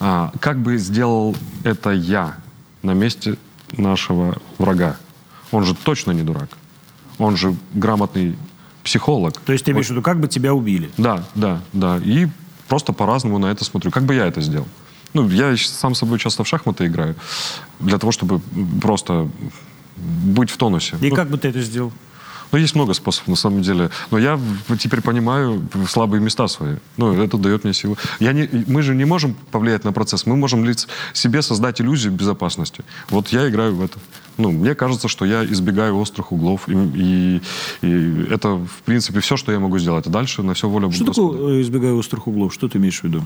[0.00, 2.36] а, как бы сделал это я
[2.82, 3.36] на месте
[3.76, 4.96] нашего врага.
[5.50, 6.48] Он же точно не дурак.
[7.18, 8.36] Он же грамотный
[8.84, 9.40] психолог.
[9.40, 10.90] То есть ты имеешь в виду, как бы тебя убили?
[10.96, 11.98] Да, да, да.
[12.04, 12.28] И
[12.68, 13.90] просто по-разному на это смотрю.
[13.90, 14.66] Как бы я это сделал?
[15.12, 17.14] Ну, я сам с собой часто в шахматы играю.
[17.80, 18.40] Для того, чтобы
[18.82, 19.28] просто
[19.96, 20.96] быть в тонусе.
[21.00, 21.92] И ну, как бы ты это сделал?
[22.52, 23.90] Ну, есть много способов, на самом деле.
[24.10, 24.38] Но я
[24.78, 26.76] теперь понимаю слабые места свои.
[26.96, 27.96] Ну, это дает мне силу.
[28.20, 30.26] Я не, мы же не можем повлиять на процесс.
[30.26, 32.84] Мы можем лишь себе создать иллюзию безопасности.
[33.10, 33.98] Вот я играю в это.
[34.36, 36.68] Ну, мне кажется, что я избегаю острых углов.
[36.68, 37.40] И, и,
[37.82, 40.06] и это, в принципе, все, что я могу сделать.
[40.06, 42.52] А дальше на все воля Что такое э, избегаю острых углов?
[42.52, 43.22] Что ты имеешь в виду?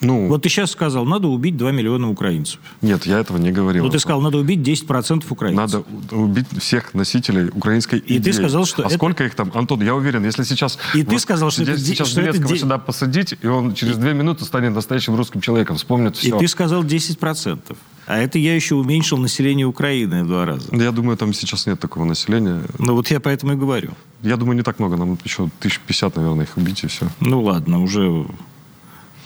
[0.00, 2.60] Ну, Вот ты сейчас сказал, надо убить 2 миллиона украинцев.
[2.82, 3.84] нет, я этого не говорил.
[3.84, 5.56] Ну, ты сказал, надо убить 10% украинцев.
[5.56, 8.32] Надо убить всех носителей украинской И ты идеи.
[8.32, 9.50] сказал, что А это- сколько их там?
[9.54, 10.78] Антон, я уверен, если сейчас...
[10.94, 13.96] И ты сказал, что это сейчас что это Белецкого де- сюда посадить, и он через
[13.96, 16.38] две минуты станет настоящим русским человеком, вспомнит И все.
[16.38, 17.76] ты сказал 10%.
[18.06, 20.68] А это я еще уменьшил население Украины в два раза.
[20.76, 22.62] Я думаю, там сейчас нет такого населения.
[22.78, 23.90] Ну, вот я поэтому и говорю.
[24.22, 24.96] Я думаю, не так много.
[24.96, 27.08] Нам еще тысяч пятьдесят, наверное, их убить, и все.
[27.20, 28.24] Ну, ладно, уже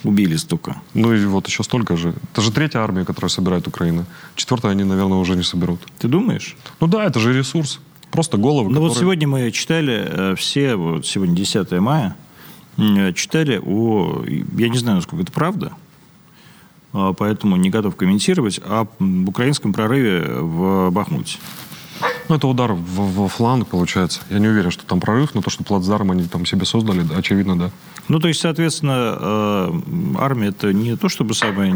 [0.05, 0.81] убили столько.
[0.95, 2.15] Ну и вот еще столько же.
[2.33, 4.05] Это же третья армия, которая собирает Украина.
[4.35, 5.81] Четвертая они, наверное, уже не соберут.
[5.99, 6.57] Ты думаешь?
[6.81, 7.81] Ну да, это же ресурс.
[8.11, 12.17] Просто головы, Ну вот которые- сегодня мы читали э, все, вот сегодня 10 мая,
[13.15, 14.25] читали о,
[14.57, 15.73] я не знаю, насколько это правда,
[16.93, 18.87] а, поэтому не готов комментировать, о
[19.27, 21.39] украинском прорыве в Бахмуте.
[22.31, 24.21] Ну, это удар во, во фланг, получается.
[24.31, 27.17] Я не уверен, что там прорыв, но то, что плацдарм они там себе создали, да,
[27.17, 27.71] очевидно, да.
[28.07, 29.81] Ну, то есть, соответственно, э,
[30.21, 31.75] армия это не то, чтобы самое,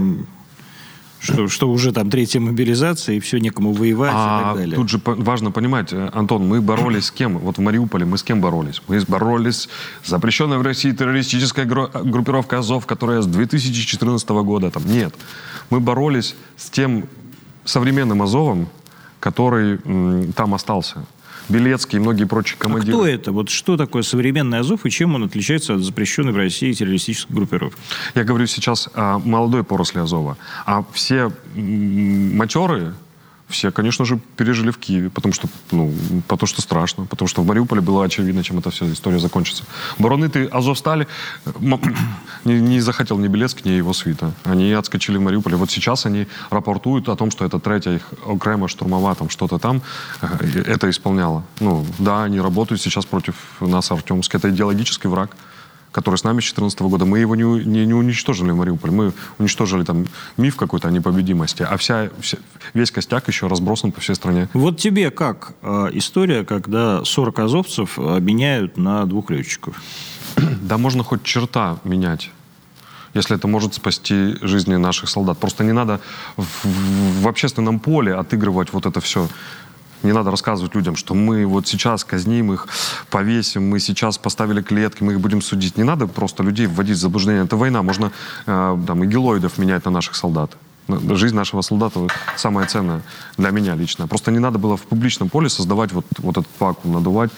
[1.18, 4.76] что, что уже там третья мобилизация, и все, некому воевать и А так далее.
[4.76, 7.36] тут же важно понимать, э, Антон, мы боролись с кем?
[7.38, 8.80] Вот в Мариуполе мы с кем боролись?
[8.86, 9.68] Мы боролись
[10.04, 14.86] с запрещенной в России террористической гру- группировкой Азов, которая с 2014 года там.
[14.86, 15.16] Нет.
[15.70, 17.06] Мы боролись с тем
[17.64, 18.68] современным Азовом,
[19.24, 20.96] который м, там остался.
[21.48, 22.92] Белецкий и многие прочие А командиры.
[22.92, 23.32] кто это?
[23.32, 27.78] Вот что такое современный Азов и чем он отличается от запрещенной в России террористической группировки?
[28.14, 30.36] Я говорю сейчас о молодой поросли Азова.
[30.66, 32.92] А все м, матерые,
[33.48, 35.92] все, конечно же, пережили в Киеве, потому что, ну,
[36.28, 39.64] потому что страшно, потому что в Мариуполе было очевидно, чем эта вся история закончится.
[39.98, 41.06] Барониты Азовстали
[42.44, 44.32] не, не захотел ни Белецкий, ни его свита.
[44.44, 45.56] Они отскочили в Мариуполе.
[45.56, 49.82] Вот сейчас они рапортуют о том, что это третья их окрема штурмова, там что-то там,
[50.22, 51.44] э, это исполняло.
[51.60, 54.34] Ну, да, они работают сейчас против нас, Артемск.
[54.34, 55.36] Это идеологический враг
[55.94, 57.04] который с нами с 2014 года.
[57.04, 58.92] Мы его не, не, не уничтожили в Мариуполе.
[58.92, 61.62] Мы уничтожили там миф какой-то о непобедимости.
[61.62, 62.38] А вся, вся-
[62.74, 64.48] весь костяк еще разбросан по всей стране.
[64.54, 69.80] Вот тебе как э, история, когда 40 азовцев обменяют на двух летчиков?
[70.62, 72.30] Да можно хоть черта менять.
[73.14, 75.38] Если это может спасти жизни наших солдат.
[75.38, 76.00] Просто не надо
[76.36, 79.28] в, в- в общественном поле отыгрывать вот это все.
[80.04, 82.68] Не надо рассказывать людям, что мы вот сейчас казним их,
[83.10, 85.78] повесим, мы сейчас поставили клетки, мы их будем судить.
[85.78, 87.44] Не надо просто людей вводить в заблуждение.
[87.44, 87.82] Это война.
[87.82, 88.12] Можно
[88.46, 90.56] э, там, игелоидов менять на наших солдат.
[90.88, 93.00] На- Жизнь нашего солдата самая ценная
[93.38, 94.06] для меня лично.
[94.06, 97.30] Просто не надо было в публичном поле создавать вот, вот этот вакуум, надувать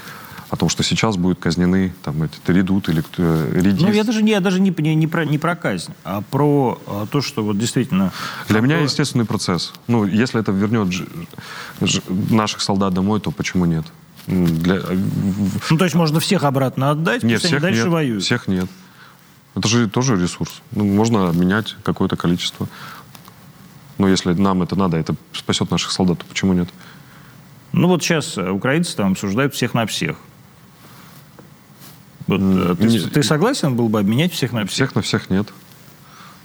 [0.49, 3.83] о том, что сейчас будут казнены там, эти редут или кто, э, редис.
[3.83, 6.81] Ну, я даже, не, я даже не, не, не про, не про казнь, а про
[6.87, 8.13] а, то, что вот действительно...
[8.49, 9.73] Для меня естественный процесс.
[9.89, 11.07] Ну, если это вернет ж-
[11.81, 13.85] ж- наших солдат домой, то почему нет?
[14.27, 14.77] Для...
[14.77, 14.97] э,
[15.71, 17.93] Ну, то есть можно всех обратно отдать, Нет, пусть они всех дальше нет.
[17.93, 18.23] воюют.
[18.23, 18.69] Всех нет.
[19.57, 20.63] Это же тоже ресурс.
[20.73, 22.69] Ну, можно обменять какое-то количество.
[23.99, 26.69] Но если нам это надо, это спасет наших солдат, то почему нет?
[27.73, 30.19] Ну, вот сейчас э, украинцы там обсуждают всех на всех.
[32.27, 34.73] Вот, э, ты, не- ты согласен был бы обменять всех на всех?
[34.75, 35.49] Всех на всех нет.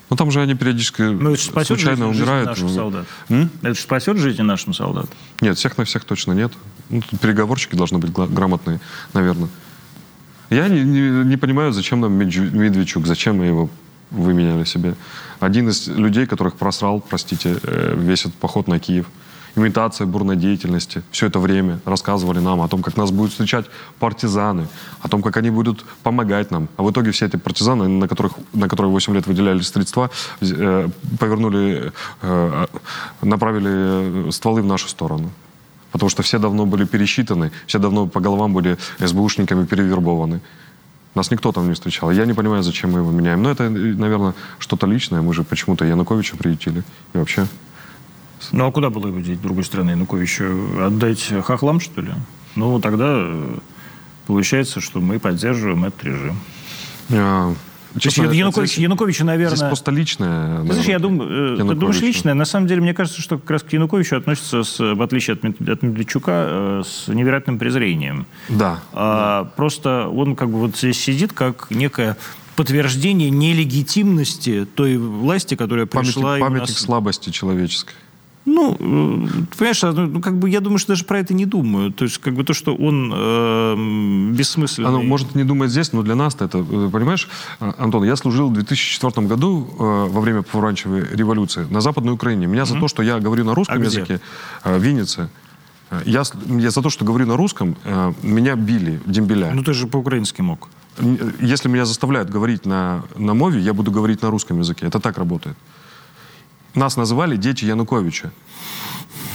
[0.09, 2.49] Ну, там же они периодически Ну, это спасет случайно жизнь, жизнь умирают.
[2.49, 3.05] наших солдат.
[3.29, 3.49] М?
[3.61, 5.09] Это же спасет жизни нашим солдатам.
[5.39, 6.51] Нет, всех на всех точно нет.
[6.89, 8.81] Ну, тут переговорщики должны быть грамотные,
[9.13, 9.47] наверное.
[10.49, 13.69] Я не, не- не понимаю, зачем нам Медведчук, Медведчук, зачем мы его
[14.09, 14.95] выменяли себе.
[15.39, 19.05] Один из людей, которых просрал, простите, э, весь этот поход на Киев.
[19.55, 21.03] Имитация бурной деятельности.
[21.11, 23.65] Все это время рассказывали нам о том, как нас будут встречать
[23.99, 24.67] партизаны,
[25.01, 26.69] о том, как они будут помогать нам.
[26.77, 30.09] А в итоге все эти партизаны, на, которых, на которые 8 лет выделяли средства,
[30.41, 30.89] э,
[31.19, 31.91] повернули,
[32.21, 32.65] э,
[33.21, 35.31] направили э, стволы в нашу сторону.
[35.91, 40.39] Потому что все давно были пересчитаны, все давно по головам были СБУшниками перевербованы.
[41.15, 42.11] Нас никто там не встречал.
[42.11, 43.43] Я не понимаю, зачем мы его меняем.
[43.43, 45.21] Но это, наверное, что-то личное.
[45.21, 46.83] Мы же почему-то Януковича приютили.
[47.13, 47.47] И вообще.
[48.51, 50.85] Ну, а куда было его деть, другой стороны, Януковичу?
[50.85, 52.11] Отдать хохлам, что ли?
[52.55, 53.57] Ну, тогда э,
[54.27, 56.37] получается, что мы поддерживаем этот режим.
[57.11, 57.53] А,
[57.99, 59.57] Честно, Янукович, здесь, Януковичу, наверное...
[59.57, 60.61] Здесь просто личное.
[60.61, 62.33] Ты знаешь, я думаю, э, ты думаешь личное?
[62.33, 65.43] На самом деле, мне кажется, что как раз к Януковичу относится, с, в отличие от,
[65.43, 68.27] от Медведчука, э, с невероятным презрением.
[68.47, 68.79] Да.
[68.93, 69.49] А, да.
[69.55, 72.15] Просто он как бы вот здесь сидит как некое
[72.55, 76.33] подтверждение нелегитимности той власти, которая пришла...
[76.33, 76.77] Памятник, памятник нас...
[76.77, 77.95] слабости человеческой.
[78.45, 81.91] Ну, э, понимаешь, а, ну, как бы я думаю, что даже про это не думаю.
[81.91, 84.89] То есть, как бы то, что он э, бессмысленный.
[84.89, 87.29] Оно может не думать здесь, но для нас это, э, понимаешь,
[87.59, 92.47] а, Антон, я служил в 2004 году э, во время помаранчевой революции на Западной Украине.
[92.47, 92.65] Меня mm-hmm.
[92.65, 94.19] за то, что я говорю на русском а языке,
[94.63, 95.29] э, Виннице,
[96.05, 99.51] я, я за то, что говорю на русском, э, меня били, дембеля.
[99.53, 100.69] Ну, ты же по-украински мог.
[101.39, 104.87] Если меня заставляют говорить на, на мове, я буду говорить на русском языке.
[104.87, 105.55] Это так работает.
[106.75, 108.31] Нас называли дети Януковича.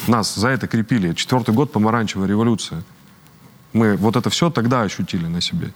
[0.07, 1.13] Нас за это крепили.
[1.13, 2.83] Четвертый год помаранчевая революция.
[3.73, 5.73] Мы вот это все тогда ощутили на себе.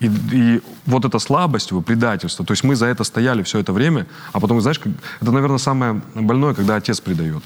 [0.00, 3.72] И, и вот эта слабость его, предательство, то есть мы за это стояли все это
[3.72, 7.44] время, а потом, знаешь, как, это, наверное, самое больное, когда отец предает.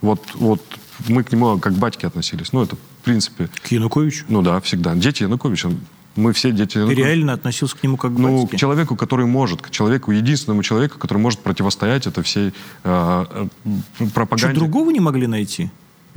[0.00, 0.62] Вот, вот
[1.08, 2.52] мы к нему как к батьке относились.
[2.52, 3.48] Ну, это, в принципе...
[3.62, 4.24] К Януковичу?
[4.28, 4.94] Ну да, всегда.
[4.94, 5.70] Дети Януковича.
[6.16, 6.84] Мы все дети...
[6.84, 10.62] Ты реально относился к нему как к Ну, к человеку, который может, к человеку, единственному
[10.62, 12.52] человеку, который может противостоять это всей
[12.82, 14.54] э, э, пропаганде.
[14.54, 15.70] Что, другого не могли найти?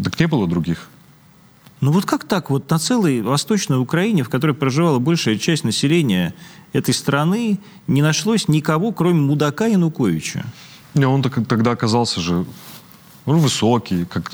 [0.03, 0.89] Так не было других.
[1.81, 2.49] Ну вот как так?
[2.49, 6.33] Вот на целой Восточной Украине, в которой проживала большая часть населения
[6.73, 10.45] этой страны, не нашлось никого, кроме мудака Януковича.
[10.93, 12.45] Не, он так, тогда оказался же
[13.25, 14.31] ну, высокий, как,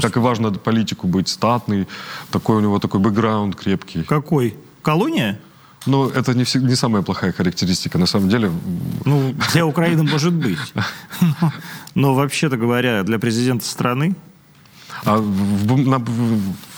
[0.00, 1.86] как и важно политику быть, статный,
[2.30, 4.04] такой у него такой бэкграунд крепкий.
[4.04, 4.56] Какой?
[4.82, 5.38] Колония?
[5.86, 8.50] Ну, это не, не самая плохая характеристика, на самом деле.
[9.04, 10.58] Ну, для Украины может быть.
[11.94, 14.14] Но, вообще-то говоря, для президента страны...
[15.04, 16.04] А в, на,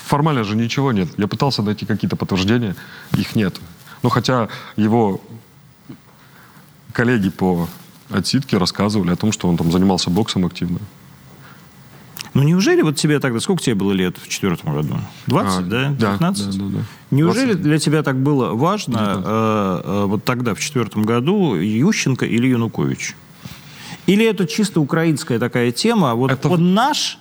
[0.05, 1.09] формально же ничего нет.
[1.17, 2.77] Я пытался найти какие-то подтверждения,
[3.17, 3.59] их нет.
[4.03, 5.21] Ну, хотя его
[6.93, 7.69] коллеги по
[8.11, 10.79] отсидке рассказывали о том, что он там занимался боксом активно.
[12.35, 13.41] Ну, неужели вот тебе тогда...
[13.41, 14.97] Сколько тебе было лет в четвертом году?
[15.27, 15.89] 20, а, да?
[15.89, 16.47] 19?
[16.47, 16.85] Да, да, да.
[17.11, 17.63] Неужели 20.
[17.63, 23.17] для тебя так было важно э, э, вот тогда, в четвертом году, Ющенко или Янукович?
[24.07, 26.49] Или это чисто украинская такая тема, вот это...
[26.49, 27.19] он наш,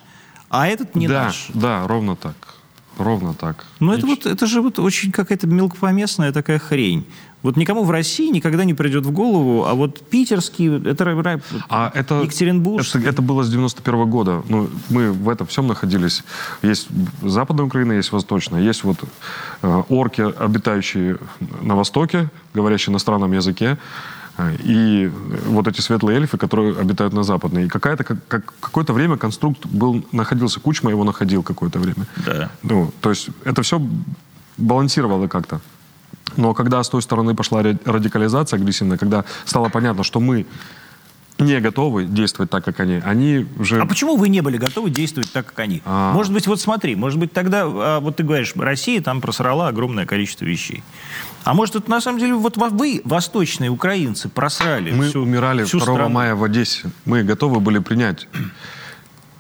[0.50, 1.48] а этот не да, наш?
[1.54, 2.36] Да, ровно так.
[2.98, 3.66] Ровно так.
[3.80, 7.06] Ну, это, вот, это же вот очень какая-то мелкопоместная такая хрень.
[7.42, 12.22] Вот никому в России никогда не придет в голову, а вот питерский, это, а это
[12.22, 12.86] Екатеринбург.
[12.86, 14.44] Это, это было с 91 -го года.
[14.50, 16.24] Ну, мы в этом всем находились.
[16.64, 16.88] Есть
[17.24, 18.62] западная Украина, есть восточная.
[18.62, 18.98] Есть вот
[19.62, 21.18] э, орки, обитающие
[21.62, 23.78] на востоке, говорящие на странном языке.
[24.38, 25.10] Э, и
[25.48, 27.66] вот эти светлые эльфы, которые обитают на западной.
[27.66, 32.06] И какая-то, как, как, какое-то время конструкт был, находился, Кучма его находил какое-то время.
[32.26, 32.50] Да.
[32.64, 33.80] Ну, то есть это все
[34.58, 35.62] балансировало как-то.
[36.38, 40.46] Но когда с той стороны пошла радикализация агрессивная, когда стало понятно, что мы
[41.40, 43.02] не готовы действовать так, как они.
[43.04, 43.80] Они уже...
[43.80, 45.82] А почему вы не были готовы действовать так, как они?
[45.86, 46.14] А...
[46.14, 50.06] Может быть, вот смотри, может быть, тогда, а, вот ты говоришь, Россия там просрала огромное
[50.06, 50.84] количество вещей.
[51.46, 55.78] А может, это на самом деле вот вы, восточные украинцы, просрали Мы всю, умирали всю
[55.78, 56.10] 2 страну.
[56.10, 56.92] мая в Одессе.
[57.06, 58.28] Мы готовы были принять.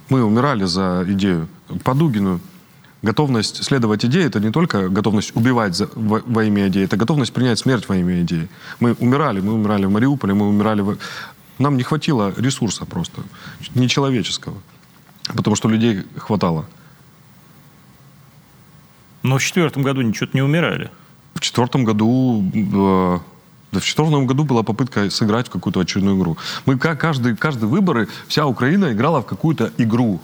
[0.07, 1.49] Мы умирали за идею.
[1.83, 2.39] По Дугину
[3.01, 7.33] готовность следовать идее, это не только готовность убивать за, во, во имя идеи, это готовность
[7.33, 8.49] принять смерть во имя идеи.
[8.79, 10.97] Мы умирали, мы умирали в Мариуполе, мы умирали в...
[11.57, 13.21] Нам не хватило ресурса просто,
[13.75, 14.57] нечеловеческого,
[15.35, 16.65] потому что людей хватало.
[19.23, 20.89] Но в четвертом году ничего не умирали.
[21.33, 22.43] В четвертом году...
[22.53, 23.19] Э,
[23.71, 26.37] да в четвертом году была попытка сыграть в какую-то очередную игру.
[26.65, 30.19] Мы каждый, каждый выборы, вся Украина играла в какую-то игру.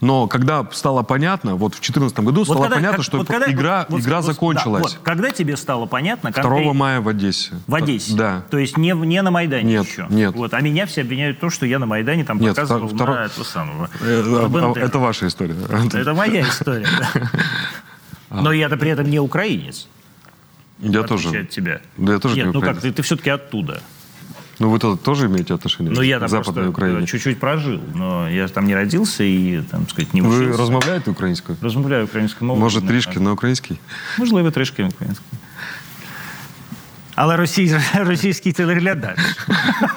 [0.00, 3.26] Но когда стало понятно, вот в 2014 году вот стало когда, понятно, как, что вот
[3.26, 4.82] когда, игра, вот, игра вот, закончилась.
[4.82, 6.30] Да, вот, когда тебе стало понятно?
[6.30, 7.52] 2 мая в Одессе.
[7.66, 8.14] В Одессе?
[8.14, 8.44] Да.
[8.50, 10.06] То есть не, не на Майдане нет, еще?
[10.08, 12.88] Нет, вот, А меня все обвиняют в том, что я на Майдане там нет, показывал
[12.88, 13.10] втор...
[13.10, 13.90] на этого самого.
[14.00, 15.56] Это, это ваша история.
[15.92, 16.86] Это моя история,
[18.30, 18.40] а.
[18.40, 19.86] Но я-то при этом не украинец.
[20.78, 21.40] Я тоже.
[21.40, 21.82] от тебя.
[21.98, 23.82] Да, я тоже Нет, не ну как, ты, ты все-таки оттуда.
[24.59, 27.05] Ну, вы -то тоже имеете отношение ну, я к Западной Украине?
[27.05, 30.51] чуть-чуть прожил, но я там не родился и, там, сказать, не учился.
[30.51, 31.57] Ви розмовляєте українською?
[31.61, 32.63] Розмовляю українською мовою.
[32.63, 33.75] Може, трішки на українській?
[34.17, 35.25] Можливо, трішки на українській.
[37.15, 39.17] Але росій, російський телеглядач.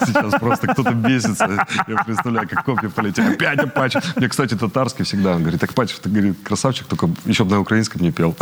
[0.07, 1.67] Сейчас просто кто-то бесится.
[1.89, 3.35] Я представляю, как копья полетели.
[3.35, 3.97] Опять Апач.
[4.17, 5.35] Мне, кстати, татарский всегда.
[5.35, 8.37] Он говорит, Апач, ты, говорит, красавчик, только еще бы на украинском не пел.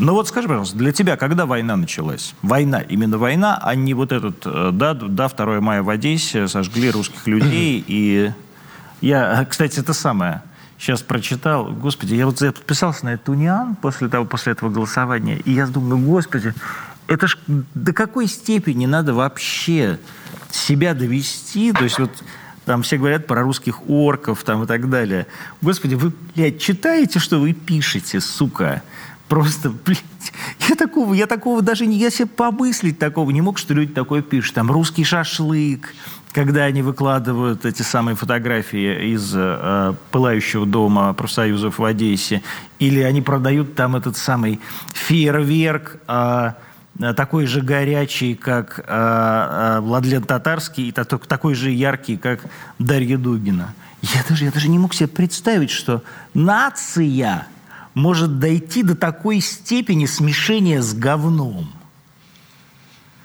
[0.00, 2.34] Ну вот скажи, пожалуйста, для тебя когда война началась?
[2.40, 6.90] Война, именно война, а не вот этот, э, да, да 2 мая в Одессе, сожгли
[6.90, 8.32] русских людей, и
[9.02, 10.42] я, кстати, это самое,
[10.78, 15.36] сейчас прочитал, господи, я вот я подписался на этот униан после того, после этого голосования,
[15.44, 16.54] и я думаю, господи,
[17.06, 17.36] это ж
[17.74, 19.98] до какой степени надо вообще
[20.50, 22.10] себя довести, то есть вот
[22.64, 25.26] там все говорят про русских орков там и так далее.
[25.60, 28.82] Господи, вы, блядь, читаете, что вы пишете, сука?
[29.30, 30.02] Просто, блядь,
[30.68, 34.22] я такого, я такого даже не, я себе помыслить такого не мог, что люди такое
[34.22, 34.56] пишут.
[34.56, 35.94] Там русский шашлык,
[36.32, 42.42] когда они выкладывают эти самые фотографии из э, пылающего дома профсоюзов в Одессе,
[42.80, 44.58] или они продают там этот самый
[44.94, 46.52] фейерверк, э,
[47.16, 52.40] такой же горячий, как э, э, Владлен Татарский, и такой же яркий, как
[52.80, 53.74] Дарья Дугина.
[54.02, 56.02] Я даже, я даже не мог себе представить, что
[56.34, 57.46] нация
[58.00, 61.68] может дойти до такой степени смешения с говном.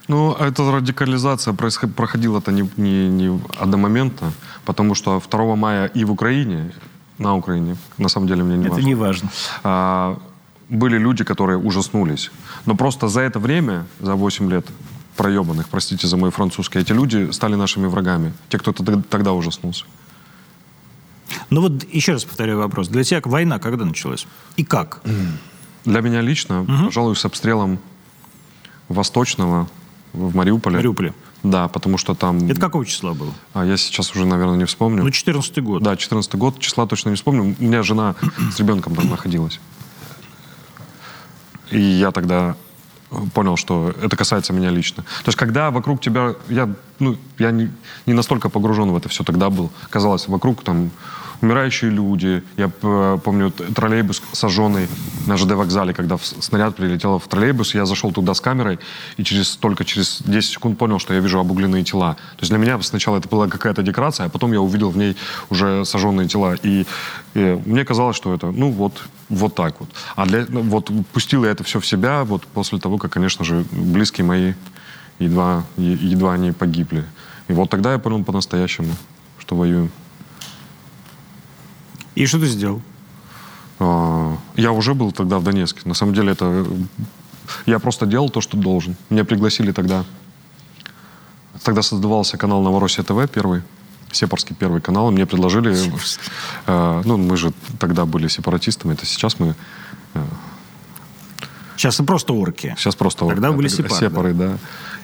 [0.08, 4.34] Ну, эта радикализация проходила-то не, не, не одномоментно,
[4.66, 6.72] потому что 2 мая и в Украине,
[7.18, 8.80] на Украине, на самом деле мне не это важно.
[8.80, 9.30] Это не важно.
[9.64, 10.20] А,
[10.70, 12.32] были люди, которые ужаснулись.
[12.66, 14.66] Но просто за это время, за 8 лет
[15.18, 18.34] проебанных, простите за мой французский, эти люди стали нашими врагами.
[18.50, 18.74] Те, кто
[19.10, 19.86] тогда ужаснулся.
[21.50, 22.88] Ну вот еще раз повторяю вопрос.
[22.88, 24.28] Для тебя война когда началась?
[24.56, 25.02] И как?
[25.86, 26.86] Для меня лично, угу.
[26.86, 27.80] пожалуй, с обстрелом
[28.90, 29.68] Восточного
[30.14, 30.78] в Мариуполе.
[30.78, 31.14] Мариуполе.
[31.44, 32.50] Да, потому что там...
[32.50, 33.32] Это какого числа было?
[33.54, 35.04] А я сейчас уже, наверное, не вспомню.
[35.04, 35.84] Ну, 14 год.
[35.84, 36.60] Да, 14 год.
[36.60, 37.56] Числа точно не вспомню.
[37.60, 38.16] У меня жена
[38.52, 39.60] с ребенком там находилась.
[41.70, 42.56] И я тогда
[43.34, 45.04] понял, что это касается меня лично.
[45.04, 46.36] То есть, когда вокруг тебя...
[46.50, 47.72] Я, ну, я не,
[48.06, 49.72] не настолько погружен в это все тогда был.
[49.90, 50.92] Казалось, вокруг там
[51.46, 52.44] умирающие люди.
[52.58, 54.88] Я э, помню троллейбус сожженный
[55.28, 58.80] на ЖД вокзале, когда снаряд прилетел в троллейбус, я зашел туда с камерой
[59.18, 62.16] и через, только через 10 секунд понял, что я вижу обугленные тела.
[62.16, 65.16] То есть для меня сначала это была какая-то декорация, а потом я увидел в ней
[65.50, 66.56] уже сожженные тела.
[66.64, 66.86] И,
[67.36, 69.90] и мне казалось, что это, ну вот, вот так вот.
[70.16, 73.46] А для, ну, вот пустил я это все в себя вот после того, как, конечно
[73.46, 74.54] же, близкие мои
[75.20, 77.06] едва, едва они погибли.
[77.48, 78.94] И вот тогда я понял по-настоящему,
[79.38, 79.92] что воюем.
[82.16, 82.82] И что ты сделал?
[83.80, 85.82] А, я уже был тогда в Донецке.
[85.86, 86.66] На самом деле это...
[87.66, 88.96] Я просто делал то, что должен.
[89.10, 90.06] Меня пригласили тогда...
[91.64, 93.62] Тогда создавался канал Новороссия ТВ первый.
[94.12, 95.12] Сепарский первый канал.
[95.12, 95.76] Мне предложили...
[96.68, 98.94] Э, ну, мы же тогда были сепаратистами.
[98.94, 99.56] Это сейчас мы...
[100.14, 100.24] Э,
[101.76, 102.76] сейчас просто орки.
[102.78, 103.36] Сейчас просто орки.
[103.36, 103.96] Тогда были сепары.
[103.96, 104.48] Сепары, да.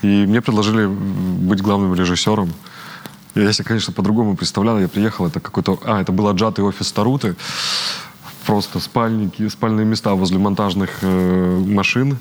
[0.02, 0.08] да.
[0.08, 2.54] И мне предложили быть главным режиссером.
[3.36, 4.80] Я себе, конечно, по-другому представлял.
[4.80, 5.80] Я приехал, это какой-то...
[5.86, 7.36] А, это был отжатый офис Таруты.
[8.46, 12.18] Просто спальники, спальные места возле монтажных э, машин.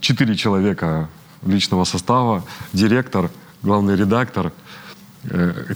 [0.00, 1.08] Четыре человека
[1.46, 2.44] личного состава.
[2.72, 3.30] Директор,
[3.62, 4.52] главный редактор–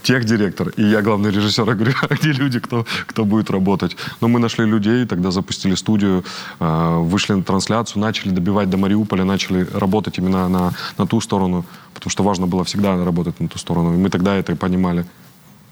[0.03, 1.65] техдиректор, и я главный режиссер.
[1.69, 3.95] Я говорю, а где люди, кто, кто будет работать?
[4.21, 6.23] Но мы нашли людей, тогда запустили студию,
[6.59, 11.65] э, вышли на трансляцию, начали добивать до Мариуполя, начали работать именно на, на ту сторону,
[11.93, 13.93] потому что важно было всегда работать на ту сторону.
[13.93, 15.05] И мы тогда это понимали.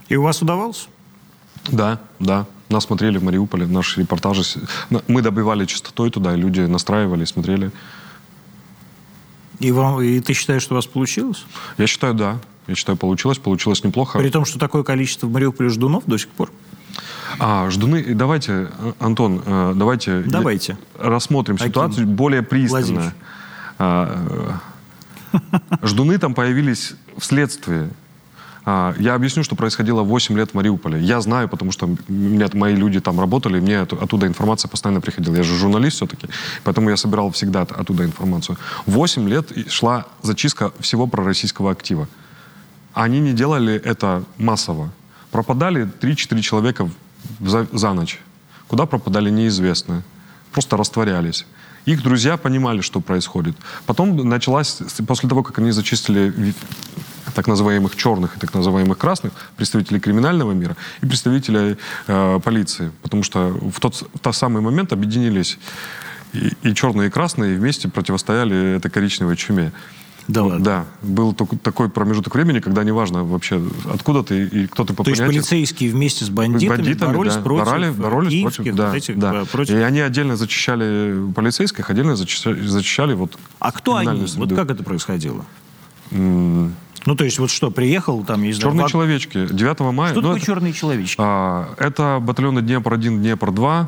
[0.10, 0.88] И у вас удавалось?
[1.72, 2.46] Да, да.
[2.70, 4.44] Нас смотрели в Мариуполе, наши репортажи.
[5.08, 7.72] Мы добивали частотой туда, и люди настраивали, смотрели.
[9.64, 11.46] И, вам, и ты считаешь, что у вас получилось?
[11.78, 12.40] Я считаю, да.
[12.68, 13.38] Я считаю, получилось.
[13.38, 14.20] Получилось неплохо.
[14.20, 16.52] При том, что такое количество в Мариуполе ждунов до сих пор?
[17.40, 20.78] А, ждуны, давайте, Антон, э, давайте, давайте.
[21.00, 21.68] рассмотрим Аким.
[21.68, 23.14] ситуацию более пристально.
[23.80, 24.62] А,
[25.34, 25.38] э,
[25.82, 27.90] ждуны там появились вследствие.
[28.66, 31.00] А, я объясню, что происходило 8 лет в Мариуполе.
[31.00, 35.36] Я знаю, потому что меня, мои люди там работали, мне оттуда информация постоянно приходила.
[35.36, 36.28] Я же журналист все-таки,
[36.64, 38.58] поэтому я собирал всегда оттуда информацию.
[38.86, 42.08] 8 лет шла зачистка всего пророссийского актива.
[42.94, 44.92] Они не делали это массово.
[45.32, 46.90] Пропадали 3-4 человека
[47.42, 48.20] за, за ночь.
[48.68, 50.04] Куда пропадали, неизвестно.
[50.52, 51.46] Просто растворялись.
[51.86, 53.56] Их друзья понимали, что происходит.
[53.86, 56.54] Потом началась, после того, как они зачистили
[57.36, 61.78] так называемых черных и так называемых красных, представителей криминального мира и представителей
[62.08, 62.92] э, полиции.
[63.02, 65.58] Потому что в тот, в тот самый момент объединились
[66.34, 69.72] и, и черные, и красные, и вместе противостояли этой коричневой чуме.
[70.28, 70.64] Да ладно?
[70.64, 70.86] Да.
[71.02, 73.62] Был такой промежуток времени, когда неважно вообще,
[73.92, 77.42] откуда ты и кто ты по То есть полицейские вместе с бандитами, бандитами боролись да,
[77.42, 79.44] против боролись, боролись против, да, этих, да.
[79.52, 79.76] против...
[79.76, 84.28] И они отдельно зачищали полицейских, отдельно зачищали, зачищали вот А кто они?
[84.28, 84.46] Среду.
[84.46, 85.46] Вот как это происходило?
[86.12, 86.72] Mm.
[87.06, 88.44] Ну, то есть, вот что, приехал там...
[88.44, 89.48] Из Черные человечки.
[89.52, 90.12] 9 мая...
[90.12, 91.16] Что ну, такое это, черные человечки?
[91.20, 93.88] А, это батальоны Днепр-1, Днепр-2.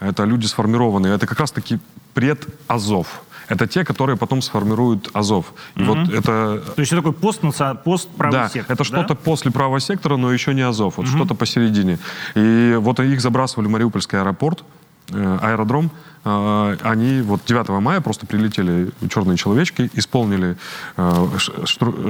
[0.00, 1.14] Это люди сформированные.
[1.14, 1.78] Это как раз-таки
[2.14, 3.22] предазов.
[3.48, 5.52] Это те, которые потом сформируют Азов.
[5.76, 5.94] И угу.
[5.94, 6.62] вот это...
[6.76, 7.40] То есть это такой пост,
[7.84, 10.98] пост правого да, сектора, это что-то после правого сектора, но еще не Азов.
[10.98, 11.16] Вот угу.
[11.16, 11.98] что-то посередине.
[12.34, 14.64] И вот их забрасывали в Мариупольский аэропорт,
[15.12, 15.90] э, аэродром.
[16.24, 20.56] Э, они вот 9 мая просто прилетели черные человечки, исполнили,
[20.96, 21.28] э,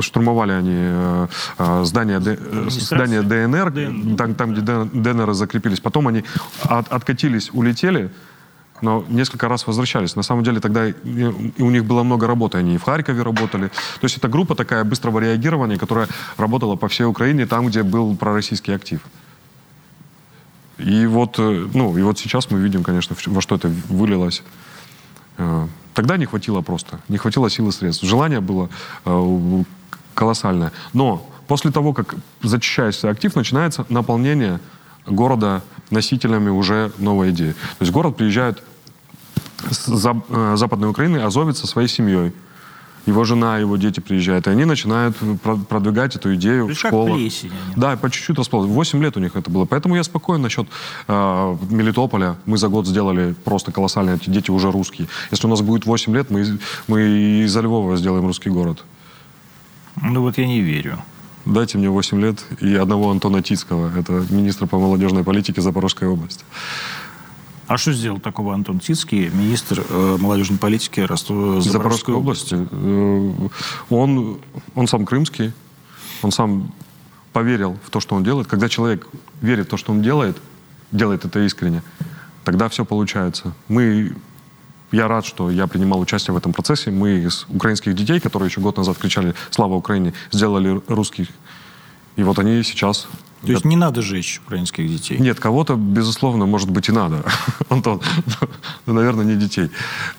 [0.00, 2.20] штурмовали они здание,
[2.70, 5.80] здание ДНР, ДНР, там, там где ДНР закрепились.
[5.80, 6.24] Потом они
[6.62, 8.10] от, откатились, улетели,
[8.82, 10.16] но несколько раз возвращались.
[10.16, 10.94] На самом деле тогда и
[11.58, 13.68] у них было много работы, они и в Харькове работали.
[13.68, 18.16] То есть это группа такая быстрого реагирования, которая работала по всей Украине, там, где был
[18.16, 19.00] пророссийский актив.
[20.78, 24.42] И вот, э, ну, и вот сейчас мы видим, конечно, во что это вылилось.
[25.36, 28.04] Э, тогда не хватило просто, не хватило силы средств.
[28.04, 28.70] Желание было
[29.04, 29.62] э,
[30.14, 30.72] колоссальное.
[30.92, 34.60] Но после того, как зачищается актив, начинается наполнение
[35.06, 37.52] города носителями уже новой идеи.
[37.52, 38.62] То есть город приезжает
[39.70, 42.32] с э, Западной Украины, азовец со своей семьей.
[43.06, 45.16] Его жена, его дети приезжают, и они начинают
[45.68, 47.18] продвигать эту идею в школах.
[47.74, 48.74] Да, по чуть-чуть расползлось.
[48.74, 49.64] Восемь лет у них это было.
[49.64, 50.68] Поэтому я спокоен насчет
[51.06, 52.36] э, Мелитополя.
[52.44, 54.10] Мы за год сделали просто колоссально.
[54.10, 55.08] Эти дети уже русские.
[55.30, 57.00] Если у нас будет 8 лет, мы, мы
[57.44, 58.84] из-за Львова сделаем русский город.
[60.02, 60.98] Ну вот я не верю.
[61.44, 63.90] Дайте мне 8 лет и одного Антона Тицкого.
[63.98, 66.44] Это министр по молодежной политике Запорожской области.
[67.66, 72.56] А что сделал такого Антон Тицкий, министр э, молодежной политики Ростова, Запорожской, Запорожской области?
[72.70, 73.48] Э,
[73.90, 74.38] он,
[74.74, 75.52] он сам крымский,
[76.22, 76.72] он сам
[77.34, 78.46] поверил в то, что он делает.
[78.46, 79.06] Когда человек
[79.42, 80.38] верит в то, что он делает,
[80.92, 81.82] делает это искренне,
[82.44, 83.52] тогда все получается.
[83.68, 84.14] Мы
[84.92, 86.90] я рад, что я принимал участие в этом процессе.
[86.90, 91.28] Мы из украинских детей, которые еще год назад кричали «Слава Украине!», сделали русских.
[92.16, 93.06] И вот они сейчас...
[93.46, 95.18] То есть не надо жечь украинских детей?
[95.18, 97.24] Нет, кого-то, безусловно, может быть, и надо.
[97.68, 98.00] Антон,
[98.86, 99.70] ну, наверное, не детей.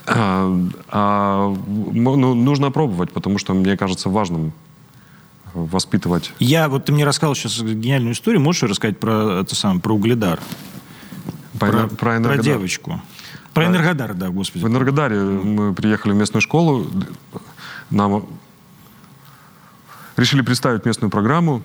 [0.06, 1.54] А, а,
[1.92, 4.52] ну, нужно пробовать, потому что, мне кажется, важным
[5.52, 6.32] воспитывать.
[6.38, 8.40] Я, вот ты мне рассказал сейчас гениальную историю.
[8.40, 10.40] Можешь рассказать про это самое, про угледар?
[11.58, 13.02] Про, про, про девочку.
[13.54, 14.64] Про Энергодар, да, господи.
[14.64, 16.86] В Энергодаре мы приехали в местную школу,
[17.90, 18.26] нам
[20.16, 21.62] решили представить местную программу,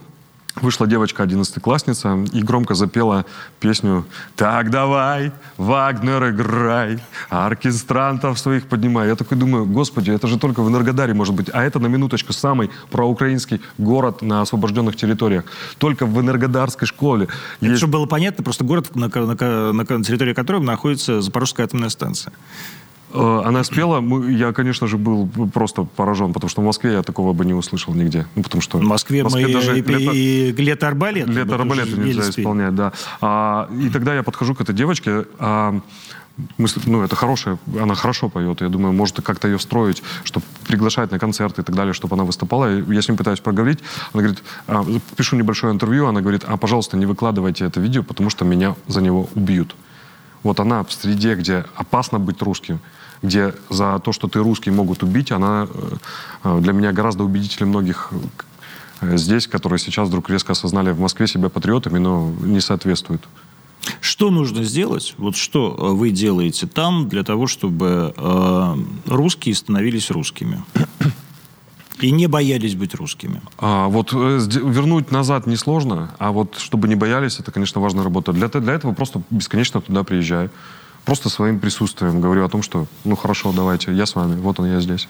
[0.61, 3.25] Вышла девочка, одиннадцатиклассница, и громко запела
[3.59, 4.05] песню
[4.37, 6.99] «Так давай, Вагнер, играй,
[7.29, 9.09] оркестрантов своих поднимай».
[9.09, 12.31] Я такой думаю, господи, это же только в Энергодаре может быть, а это на минуточку
[12.31, 15.43] самый проукраинский город на освобожденных территориях.
[15.77, 17.27] Только в Энергодарской школе.
[17.57, 17.79] Это есть...
[17.79, 22.31] чтобы было понятно, просто город, на, на, на, на территории которого находится Запорожская атомная станция.
[23.15, 27.33] Э, она спела, я, конечно же, был просто поражен, потому что в Москве я такого
[27.33, 28.27] бы не услышал нигде.
[28.35, 31.27] Ну, потому что в Москве, в Москве мы даже и, лето, и лето арбалет.
[31.27, 32.43] Лето арбалет нельзя спели.
[32.43, 32.91] исполнять, да.
[33.21, 35.79] А, и тогда я подхожу к этой девочке, а,
[36.57, 41.11] мысль, ну, это хорошая, она хорошо поет, я думаю, может как-то ее встроить, чтобы приглашать
[41.11, 42.79] на концерты и так далее, чтобы она выступала.
[42.79, 43.79] Я с ним пытаюсь проговорить,
[44.13, 44.85] она говорит, а,
[45.15, 49.01] пишу небольшое интервью, она говорит, а, пожалуйста, не выкладывайте это видео, потому что меня за
[49.01, 49.75] него убьют.
[50.43, 52.79] Вот она в среде, где опасно быть русским,
[53.21, 55.67] где за то, что ты русский, могут убить, она
[56.43, 58.09] э, для меня гораздо убедительнее многих
[59.01, 63.23] э, здесь, которые сейчас вдруг резко осознали в Москве себя патриотами, но не соответствуют.
[64.01, 65.15] Что нужно сделать?
[65.17, 70.63] Вот что э, вы делаете там для того, чтобы э, русские становились русскими?
[72.01, 73.41] И не боялись быть русскими.
[73.57, 78.33] А, вот вернуть назад несложно, а вот чтобы не боялись, это, конечно, важная работа.
[78.33, 80.51] Для, для этого просто бесконечно туда приезжаю
[81.05, 84.67] просто своим присутствием говорю о том, что, ну хорошо, давайте, я с вами, вот он,
[84.67, 85.07] я здесь.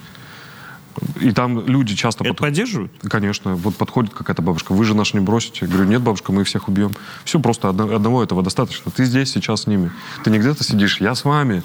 [1.19, 2.23] И там люди часто...
[2.23, 2.41] Это под...
[2.41, 2.91] поддерживают?
[3.01, 3.55] Конечно.
[3.55, 5.59] Вот подходит какая-то бабушка, вы же наш не бросите.
[5.61, 6.93] Я говорю, нет, бабушка, мы всех убьем.
[7.25, 8.91] Все, просто одного этого достаточно.
[8.91, 9.91] Ты здесь сейчас с ними.
[10.23, 11.63] Ты не где-то сидишь, я с вами.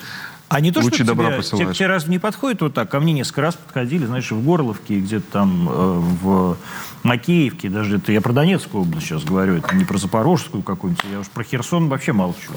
[0.48, 1.76] А не то, Лучи что добра тебе, посылаешь.
[1.76, 2.90] тебе раз не подходит вот так.
[2.90, 5.72] Ко мне несколько раз подходили, знаешь, в Горловке, где-то там э,
[6.22, 6.56] в
[7.04, 11.20] Макеевке, даже это я про Донецкую область сейчас говорю, это не про Запорожскую какую-нибудь, я
[11.20, 12.50] уж про Херсон вообще молчу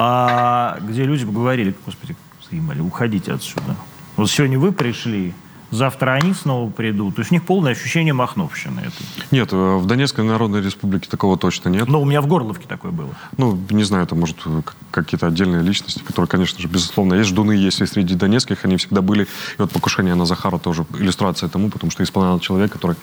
[0.00, 2.14] а где люди говорили, господи,
[2.48, 3.74] заимали, уходите отсюда.
[4.16, 5.34] Вот сегодня вы пришли,
[5.70, 7.16] завтра они снова придут.
[7.16, 8.80] То есть у них полное ощущение махновщины.
[8.80, 8.94] Это.
[9.30, 11.88] Нет, э, в Донецкой Народной Республике такого точно нет.
[11.88, 13.10] Но у меня в Горловке такое было.
[13.36, 17.52] Ну, не знаю, это может э, какие-то отдельные личности, которые, конечно же, безусловно, есть ждуны,
[17.52, 19.24] есть и среди донецких, они всегда были.
[19.24, 19.26] И
[19.58, 22.96] вот покушение на Захара тоже иллюстрация тому, потому что исполнял человек, который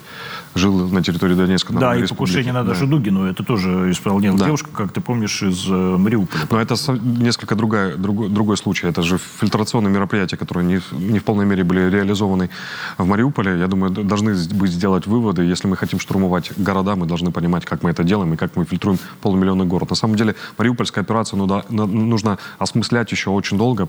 [0.56, 2.92] жил на территории Донецкой Да, и покушение на Дашу да.
[2.92, 4.46] Дугину, это тоже исполняла да.
[4.46, 6.44] девушка, как ты помнишь, из э, Мариуполя.
[6.50, 8.88] Но это несколько другая, другой, другой случай.
[8.88, 12.50] Это же фильтрационные мероприятия, которые не, не в полной мере были реализованы
[12.98, 15.44] в Мариуполе, я думаю, должны быть сделать выводы.
[15.44, 18.66] Если мы хотим штурмовать города, мы должны понимать, как мы это делаем и как мы
[18.66, 19.90] фильтруем полумиллионный город.
[19.90, 23.88] На самом деле, Мариупольская операция ну, да, нужно осмыслять еще очень долго.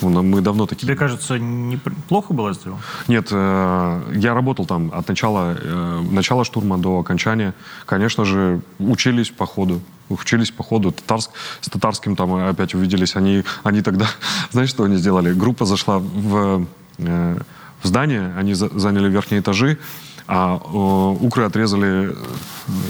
[0.00, 0.86] Мы давно такие...
[0.86, 2.80] Тебе кажется, неплохо было сделано?
[3.08, 7.54] Нет, э, я работал там от начала, э, начала штурма до окончания.
[7.86, 10.92] Конечно же, учились по ходу учились по ходу.
[10.92, 11.30] Татарск,
[11.60, 13.16] с татарским там опять увиделись.
[13.16, 14.06] Они, они тогда,
[14.50, 15.32] знаешь, что они сделали?
[15.32, 16.66] Группа зашла в,
[16.98, 17.38] э,
[17.82, 19.78] в здание, они за, заняли верхние этажи,
[20.26, 22.14] а э, укры отрезали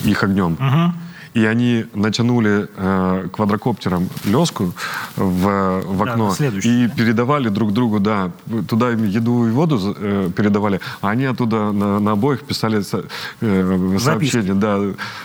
[0.05, 0.57] их огнем.
[0.59, 0.93] Uh-huh
[1.35, 4.73] и они натянули э, квадрокоптером леску
[5.17, 8.31] в, в окно да, и передавали друг другу, да,
[8.69, 13.05] туда им еду и воду э, передавали, а они оттуда на, на обоих писали со,
[13.41, 14.81] э, сообщение, да,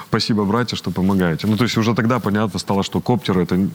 [0.10, 1.47] спасибо, братья, что помогаете.
[1.47, 3.68] Ну, то есть уже тогда понятно стало, что коптер это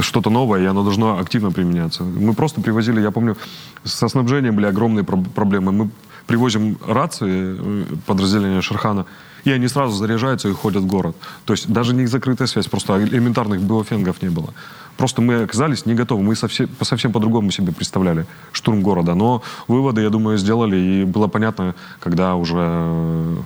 [0.00, 2.02] что-то новое, и оно должно активно применяться.
[2.04, 3.36] Мы просто привозили, я помню,
[3.84, 5.72] со снабжением были огромные проблемы.
[5.72, 5.90] Мы
[6.26, 9.06] привозим рации э, подразделения Шерхана,
[9.44, 11.16] и они сразу заряжаются и ходят в город.
[11.44, 14.54] То есть даже не закрытая связь, просто элементарных биофенгов не было.
[14.96, 16.22] Просто мы оказались не готовы.
[16.22, 19.14] Мы совсем, совсем по-другому себе представляли штурм города.
[19.14, 20.76] Но выводы, я думаю, сделали.
[20.76, 23.36] И было понятно, когда уже,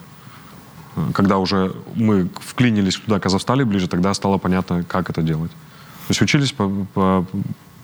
[1.13, 5.51] когда уже мы вклинились туда, Казахстали ближе, тогда стало понятно, как это делать.
[5.51, 7.27] То есть учились по, по,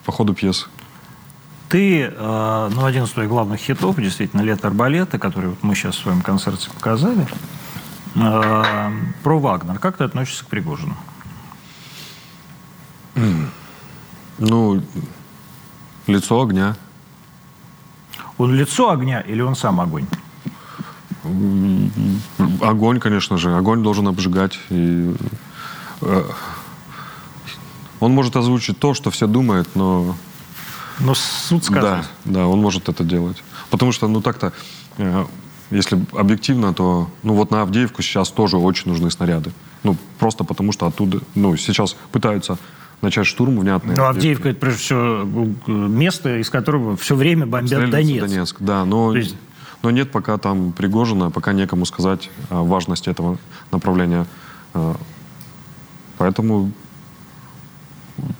[0.05, 0.69] по ходу пьес.
[1.69, 6.03] Ты, э, ну, один из твоих главных хитов, действительно, «Лето арбалета», который мы сейчас в
[6.03, 7.25] своем концерте показали,
[8.13, 9.79] про Вагнер.
[9.79, 10.95] Как ты относишься к Пригожину?
[14.39, 14.81] Ну,
[16.07, 16.75] лицо огня.
[18.37, 20.07] Он лицо огня или он сам огонь?
[22.61, 23.55] Огонь, конечно же.
[23.55, 24.59] Огонь должен обжигать.
[24.69, 25.15] И,
[26.01, 26.23] э,
[27.99, 30.15] он может озвучить то, что все думают, но...
[30.99, 32.05] Но суд сказать.
[32.25, 33.43] Да, да, он может это делать.
[33.69, 34.51] Потому что, ну так-то,
[34.97, 35.25] э,
[35.73, 39.51] если объективно, то ну вот на Авдеевку сейчас тоже очень нужны снаряды.
[39.83, 42.57] Ну, просто потому что оттуда, ну, сейчас пытаются
[43.01, 43.95] начать штурм внятный.
[43.95, 48.27] Ну, Авдеевка, это, прежде всего, место, из которого все время бомбят Донецк.
[48.27, 48.55] Донецк.
[48.59, 49.35] Да, но, есть...
[49.81, 53.37] но нет пока там Пригожина, пока некому сказать о важности этого
[53.71, 54.25] направления.
[54.73, 54.95] А,
[56.17, 56.71] поэтому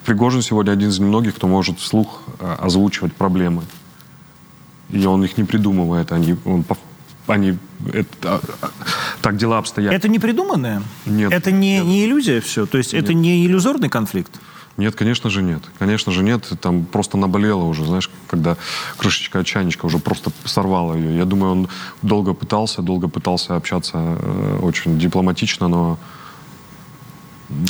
[0.06, 3.62] Пригожин сегодня один из немногих, кто может вслух а, озвучивать проблемы.
[4.90, 6.64] И он их не придумывает, они, он
[7.26, 7.56] они
[7.92, 8.40] это,
[9.22, 9.92] так дела обстоят.
[9.92, 10.82] Это не придуманное?
[11.06, 11.32] Нет.
[11.32, 11.84] Это не, нет.
[11.84, 12.66] не иллюзия все?
[12.66, 13.04] То есть нет.
[13.04, 14.40] это не иллюзорный конфликт?
[14.76, 15.62] Нет, конечно же нет.
[15.78, 16.50] Конечно же нет.
[16.60, 18.56] Там просто наболело уже, знаешь, когда
[18.96, 21.16] крышечка от чайничка уже просто сорвала ее.
[21.16, 21.68] Я думаю, он
[22.02, 25.98] долго пытался, долго пытался общаться э, очень дипломатично, но...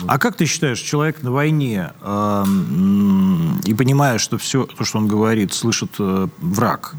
[0.07, 2.44] А как ты считаешь, человек на войне э,
[3.64, 6.94] и понимая, что все то, что он говорит, слышит э, враг,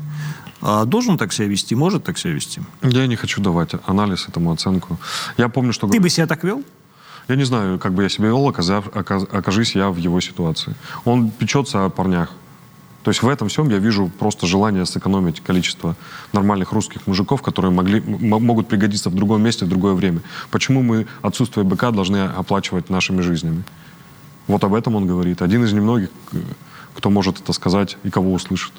[0.68, 2.59] а должен так себя вести, может так себя вести?
[2.82, 4.97] Я не хочу давать анализ этому оценку.
[5.38, 5.88] Я помню, что...
[5.88, 6.63] Ты бы себя так вел?
[7.28, 10.76] Я не знаю, как бы я себя вел, окажись я в его ситуации.
[11.03, 12.32] Он печется о парнях.
[13.03, 15.95] То есть в этом всем я вижу просто желание сэкономить количество
[16.34, 20.22] нормальных русских мужиков, которые могли, могут пригодиться в другом месте в другое время.
[20.49, 23.63] Почему мы отсутствие БК должны оплачивать нашими жизнями?
[24.47, 25.43] Вот об этом он говорит.
[25.43, 26.09] Один из немногих,
[26.95, 28.74] кто может это сказать и кого услышит.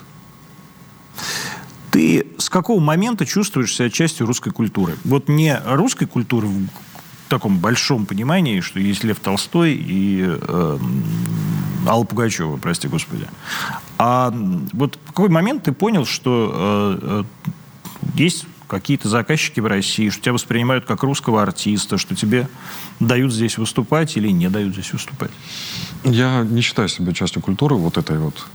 [1.96, 4.96] Ты с какого момента чувствуешь себя частью русской культуры?
[5.04, 6.68] Вот не русской культуры в
[7.30, 10.78] таком большом понимании, что есть Лев Толстой и э,
[11.86, 13.26] Алла Пугачева, прости господи.
[13.96, 14.30] А
[14.74, 16.52] вот в какой момент ты понял, что
[17.02, 17.50] э, э,
[18.14, 22.46] есть какие-то заказчики в России, что тебя воспринимают как русского артиста, что тебе
[23.00, 25.30] дают здесь выступать или не дают здесь выступать?
[26.04, 28.46] Я не считаю себя частью культуры вот этой вот,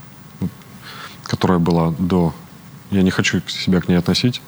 [1.23, 2.35] которая была до
[2.91, 4.41] я не хочу себя к ней относить.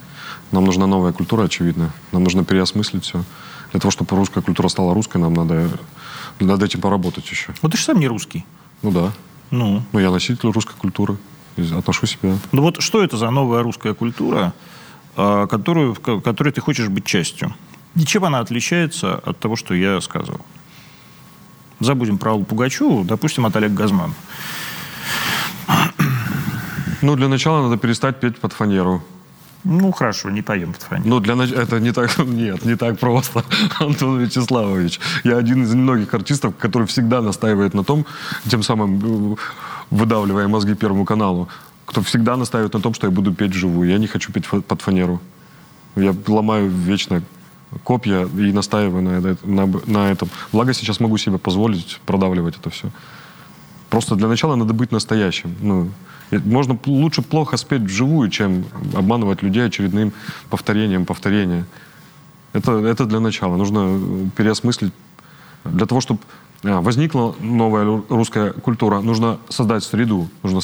[0.51, 1.91] Нам нужна новая культура, очевидно.
[2.11, 3.23] Нам нужно переосмыслить все.
[3.71, 5.69] Для того, чтобы русская культура стала русской, нам надо
[6.39, 7.53] над этим поработать еще.
[7.61, 8.45] Вот ты же сам не русский.
[8.81, 9.11] Ну да.
[9.49, 9.83] Ну?
[9.91, 11.17] Ну, я носитель русской культуры.
[11.77, 12.37] Отношу себя.
[12.51, 14.53] Ну вот что это за новая русская культура,
[15.15, 17.53] а, которую, которой ты хочешь быть частью?
[17.95, 20.41] И чем она отличается от того, что я сказал?
[21.79, 24.13] Забудем про Аллу Пугачеву, допустим, от Олега Газмана.
[27.03, 29.01] Ну, для начала надо перестать петь под фанеру.
[29.65, 31.09] Ну, хорошо, не поем под фанеру.
[31.09, 31.61] Ну, для начала...
[31.61, 32.17] Это не так...
[32.25, 33.43] Нет, не так просто,
[33.79, 34.99] Антон Вячеславович.
[35.23, 38.05] Я один из немногих артистов, который всегда настаивает на том,
[38.47, 39.35] тем самым э,
[39.91, 41.49] выдавливая мозги Первому каналу,
[41.85, 43.89] кто всегда настаивает на том, что я буду петь вживую.
[43.89, 45.19] Я не хочу петь под фанеру.
[45.97, 47.21] Я ломаю вечно
[47.83, 50.29] копья и настаиваю на, это, на, на этом.
[50.53, 52.87] Благо сейчас могу себе позволить продавливать это все.
[53.93, 55.55] Просто для начала надо быть настоящим.
[55.61, 55.87] Ну,
[56.31, 58.65] можно лучше плохо спеть вживую, чем
[58.95, 60.11] обманывать людей очередным
[60.49, 61.65] повторением повторения.
[62.53, 63.55] Это, это для начала.
[63.55, 64.91] Нужно переосмыслить.
[65.63, 66.21] Для того, чтобы
[66.63, 70.61] а, возникла новая русская культура, нужно создать среду, нужно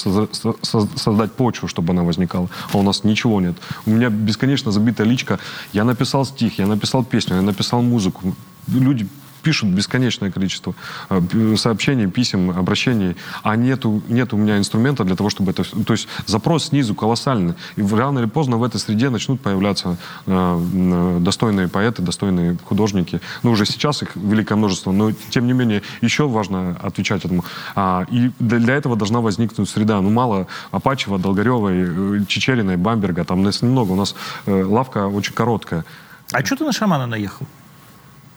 [0.96, 2.50] создать почву, чтобы она возникала.
[2.74, 3.56] А у нас ничего нет.
[3.86, 5.38] У меня бесконечно забитая личка.
[5.72, 8.34] Я написал стих, я написал песню, я написал музыку.
[8.68, 9.08] Люди
[9.50, 10.76] пишут бесконечное количество
[11.10, 15.64] э, сообщений, писем, обращений, а нету, нет у меня инструмента для того, чтобы это...
[15.64, 17.56] То есть запрос снизу колоссальный.
[17.78, 19.98] И рано или поздно в этой среде начнут появляться
[20.28, 23.22] э, достойные поэты, достойные художники.
[23.42, 27.44] Ну, уже сейчас их великое множество, но, тем не менее, еще важно отвечать этому.
[27.76, 30.00] А, и для этого должна возникнуть среда.
[30.00, 33.94] Ну, мало Апачева, Долгаревой, э, Чечериной, Бамберга, там нас немного.
[33.94, 35.86] У нас э, лавка очень короткая.
[36.32, 37.48] А что ты на шамана наехал?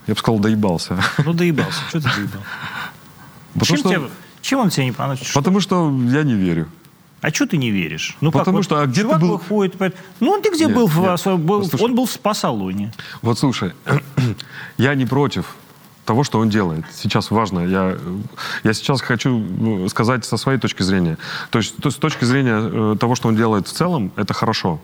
[0.06, 0.98] Я бы сказал, доебался.
[1.24, 1.80] Ну, доебался.
[1.88, 2.42] Что ты доебал?
[3.62, 3.88] чем, что...
[3.88, 4.02] тебе,
[4.40, 5.32] чем он тебе не понравился?
[5.32, 6.68] Потому что я не верю.
[7.20, 8.16] А что ты не веришь?
[8.20, 9.38] Ну, Потому как, что, вот, а где ты был?
[9.38, 9.76] выходит,
[10.18, 10.88] ну, ты где нет, был?
[10.88, 11.24] Нет.
[11.24, 12.92] В, был он был в спа-салоне.
[13.22, 13.72] Вот, слушай,
[14.76, 15.54] я не против
[16.04, 16.84] того, что он делает.
[16.92, 17.60] Сейчас важно.
[17.60, 17.96] Я,
[18.64, 21.16] я сейчас хочу ну, сказать со своей точки зрения.
[21.50, 24.80] То есть, то, с точки зрения э, того, что он делает в целом, это хорошо.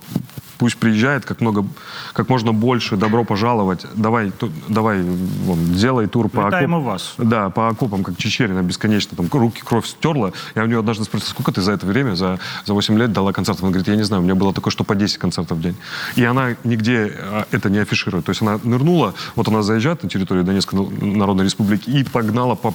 [0.58, 1.64] Пусть приезжает как много,
[2.12, 3.86] как можно больше, добро пожаловать.
[3.94, 6.82] Давай, ту, давай, вон, делай тур по окопам.
[6.82, 7.14] вас.
[7.16, 9.16] Да, по окопам, как Чечерина, бесконечно.
[9.16, 10.32] Там руки кровь стерла.
[10.56, 13.32] Я у нее однажды спросил, сколько ты за это время, за, за 8 лет дала
[13.32, 13.62] концертов?
[13.62, 15.76] Она говорит, я не знаю, у меня было такое, что по 10 концертов в день.
[16.16, 18.24] И она нигде а, это не афиширует.
[18.24, 22.74] То есть она нырнула, вот она заезжает на территорию Донецкой Народной Республики и погнала по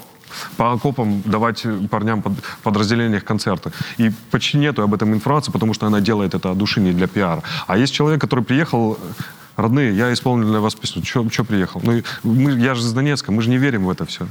[0.57, 3.71] по окопам давать парням под подразделениях концерты.
[3.97, 7.07] И почти нету об этом информации, потому что она делает это от души, не для
[7.07, 7.41] пиара.
[7.67, 8.97] А есть человек, который приехал
[9.55, 11.03] родные, я исполнил для вас песню.
[11.03, 11.81] Что приехал?
[11.83, 14.27] Ну, мы, я же из Донецка, мы же не верим в это все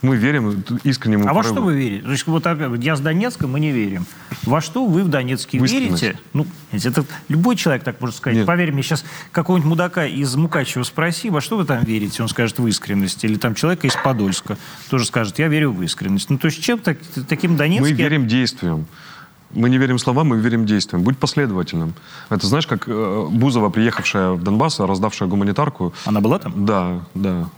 [0.00, 1.42] мы верим искреннему А порыву.
[1.42, 2.04] во что вы верите?
[2.04, 2.46] То есть, вот
[2.78, 4.06] я с Донецка, мы не верим.
[4.44, 6.18] Во что вы в Донецке верите?
[6.32, 8.38] Ну, это любой человек так может сказать.
[8.38, 8.46] Нет.
[8.46, 12.22] Поверь мне, сейчас какого-нибудь мудака из Мукачева спроси, во что вы там верите?
[12.22, 13.24] Он скажет в искренность.
[13.24, 14.56] Или там человека из Подольска
[14.88, 16.30] тоже скажет, я верю в искренность.
[16.30, 17.82] Ну, то есть чем так, таким Донецким...
[17.82, 18.86] Мы верим действиям.
[19.50, 21.02] Мы не верим словам, мы верим действиям.
[21.02, 21.94] Будь последовательным.
[22.28, 25.94] Это знаешь, как э, Бузова, приехавшая в Донбасс, раздавшая гуманитарку.
[26.04, 26.66] Она была там?
[26.66, 27.48] Да, да.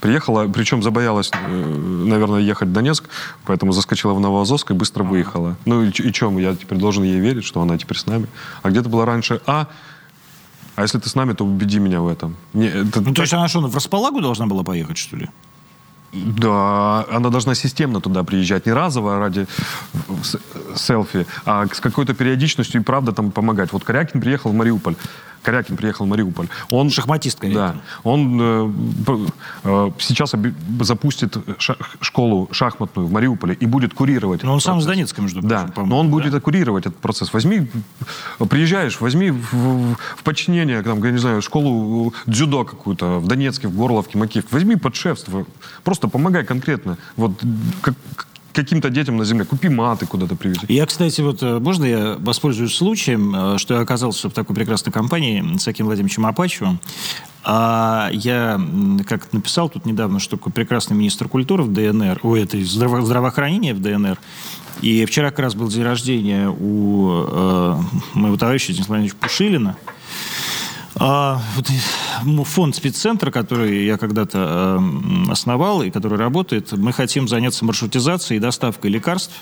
[0.00, 1.64] Приехала, причем забоялась, э,
[2.06, 3.04] наверное, ехать в Донецк,
[3.44, 5.56] поэтому заскочила в Новоазовск и быстро выехала.
[5.64, 6.38] Ну и, и чем?
[6.38, 8.28] Я теперь должен ей верить, что она теперь с нами.
[8.62, 9.66] А где-то была раньше, а,
[10.76, 12.36] а если ты с нами, то убеди меня в этом.
[12.52, 15.28] Не, это, ну, то есть она что, в располагу должна была поехать, что ли?
[16.12, 19.46] Да, она должна системно туда приезжать, не разово ради
[20.74, 23.72] селфи, а с какой-то периодичностью и правда там помогать.
[23.72, 24.94] Вот Корякин приехал в Мариуполь.
[25.42, 26.48] Корякин приехал в Мариуполь.
[26.70, 27.58] Он, Шахматист Корякин.
[27.58, 27.76] Да.
[28.04, 28.70] Он э,
[29.64, 30.34] э, сейчас
[30.80, 31.36] запустит
[32.00, 34.42] школу шахматную в Мариуполе и будет курировать.
[34.42, 35.72] Но он сам из Донецка, между прочим.
[35.74, 36.40] Да, но он будет да?
[36.40, 37.32] курировать этот процесс.
[37.32, 37.68] Возьми,
[38.48, 43.68] приезжаешь, возьми в, в, в подчинение, там, я не знаю, школу дзюдо какую-то в Донецке,
[43.68, 44.52] в Горловке, Макеевке.
[44.52, 45.46] Возьми под шефство.
[45.84, 46.98] Просто помогай конкретно.
[47.16, 47.32] Вот
[47.80, 47.94] как,
[48.52, 49.44] каким-то детям на земле.
[49.44, 50.60] Купи маты куда-то привези.
[50.68, 54.92] Я, кстати, вот э, можно я воспользуюсь случаем, э, что я оказался в такой прекрасной
[54.92, 56.80] компании с Аким Владимировичем Апачевым.
[57.44, 58.60] А я,
[59.06, 63.74] как написал тут недавно, что такой прекрасный министр культуры в ДНР, у этой здраво- здравоохранения
[63.74, 64.18] в ДНР.
[64.82, 67.76] И вчера как раз был день рождения у э,
[68.14, 69.76] моего товарища Дениса Владимировича Пушилина.
[71.00, 77.64] А, вот, фонд спеццентра, который я когда-то э, основал и который работает, мы хотим заняться
[77.64, 79.34] маршрутизацией и доставкой лекарств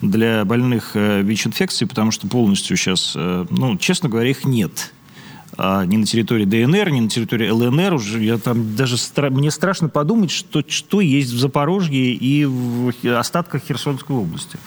[0.00, 4.92] для больных э, ВИЧ-инфекцией, потому что полностью сейчас, э, ну, честно говоря, их нет
[5.56, 7.94] а, ни на территории ДНР, ни на территории ЛНР.
[7.94, 9.30] Уже я там даже стра...
[9.30, 14.58] мне страшно подумать, что, что есть в Запорожье и в остатках Херсонской области.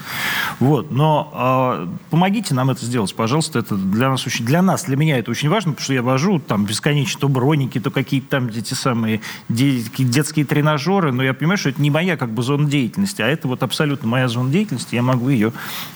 [0.60, 0.90] Вот.
[0.90, 3.58] Но а, помогите нам это сделать, пожалуйста.
[3.58, 6.38] Это для нас очень, для нас, для меня это очень важно, потому что я вожу
[6.38, 11.68] там бесконечно то броники, то какие-то там эти самые детские тренажеры, но я понимаю, что
[11.68, 15.02] это не моя как бы зона деятельности, а это вот абсолютно моя зона деятельности, я
[15.02, 15.52] могу ее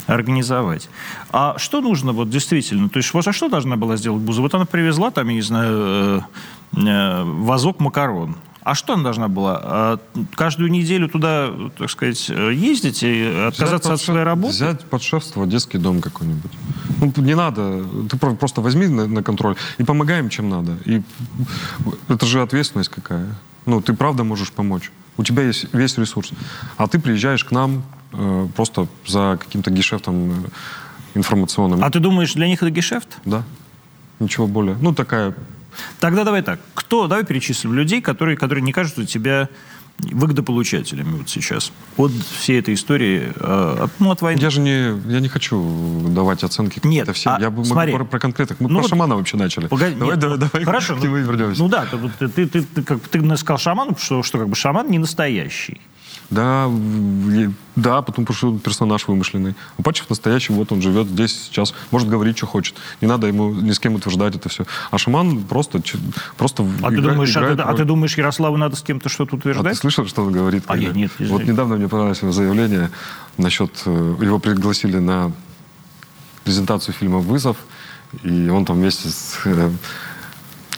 [0.07, 0.89] организовать.
[1.31, 2.89] А что нужно вот действительно?
[2.89, 4.43] То есть вот а что должна была сделать Буза?
[4.43, 6.27] Вот она привезла там, я не знаю,
[6.75, 8.35] э, э, вазок макарон.
[8.65, 9.61] А что она должна была?
[9.63, 9.99] А
[10.35, 14.55] каждую неделю туда, так сказать, ездить и отказаться от своей работы?
[14.55, 16.51] Взять под шефство детский дом какой-нибудь.
[17.01, 17.85] Ну, не надо.
[18.11, 20.77] Ты просто возьми на, на контроль и помогай им, чем надо.
[20.85, 21.03] И
[22.09, 23.27] это же ответственность какая.
[23.67, 24.91] Ну, ты правда можешь помочь.
[25.17, 26.31] У тебя есть весь ресурс.
[26.77, 30.35] А ты приезжаешь к нам э, просто за каким-то гешефтом э,
[31.15, 31.85] информационным.
[31.85, 33.19] А ты думаешь, для них это гешефт?
[33.25, 33.45] Да
[34.23, 34.77] ничего более.
[34.81, 35.35] Ну, такая...
[36.01, 36.61] Тогда давай так.
[36.75, 39.49] Кто, давай перечислим людей, которые, которые не кажутся тебя
[39.99, 44.41] выгодополучателями вот сейчас от всей этой истории, э, от, ну, от войны?
[44.41, 47.35] Я же не, я не хочу давать оценки Нет, всем.
[47.35, 47.93] а, я бы смотри.
[47.93, 48.61] могу про, про конкретных.
[48.61, 49.69] Мы Ну про вот- шамана вообще начали.
[49.69, 50.97] Погоди, давай, нет, давай, давай Хорошо.
[51.01, 51.63] к нему ну, вернемся.
[51.63, 51.87] Ну да,
[52.19, 55.81] ты, ты, ты, ты, как ты сказал шаману, что, что как бы шаман не настоящий.
[56.33, 56.71] Да,
[57.77, 59.55] да, потому что персонаж вымышленный.
[59.79, 62.75] Апачев настоящий, вот он живет здесь, сейчас, может говорить, что хочет.
[63.03, 64.65] Не надо ему ни с кем утверждать это все.
[64.91, 65.83] А шаман просто,
[66.39, 67.77] просто А, ты, игра- думаешь, а, играет ты, а роль.
[67.77, 69.77] ты думаешь, Ярославу надо с кем-то что-то А ты утверждать?
[69.77, 70.65] слышал, что он говорит?
[70.69, 72.91] А я когда- нет, не Вот недавно мне понравилось его заявление
[73.37, 73.83] насчет...
[73.85, 75.33] э, Его пригласили на
[76.45, 77.57] презентацию фильма «Вызов»,
[78.23, 79.71] и он там вместе с э,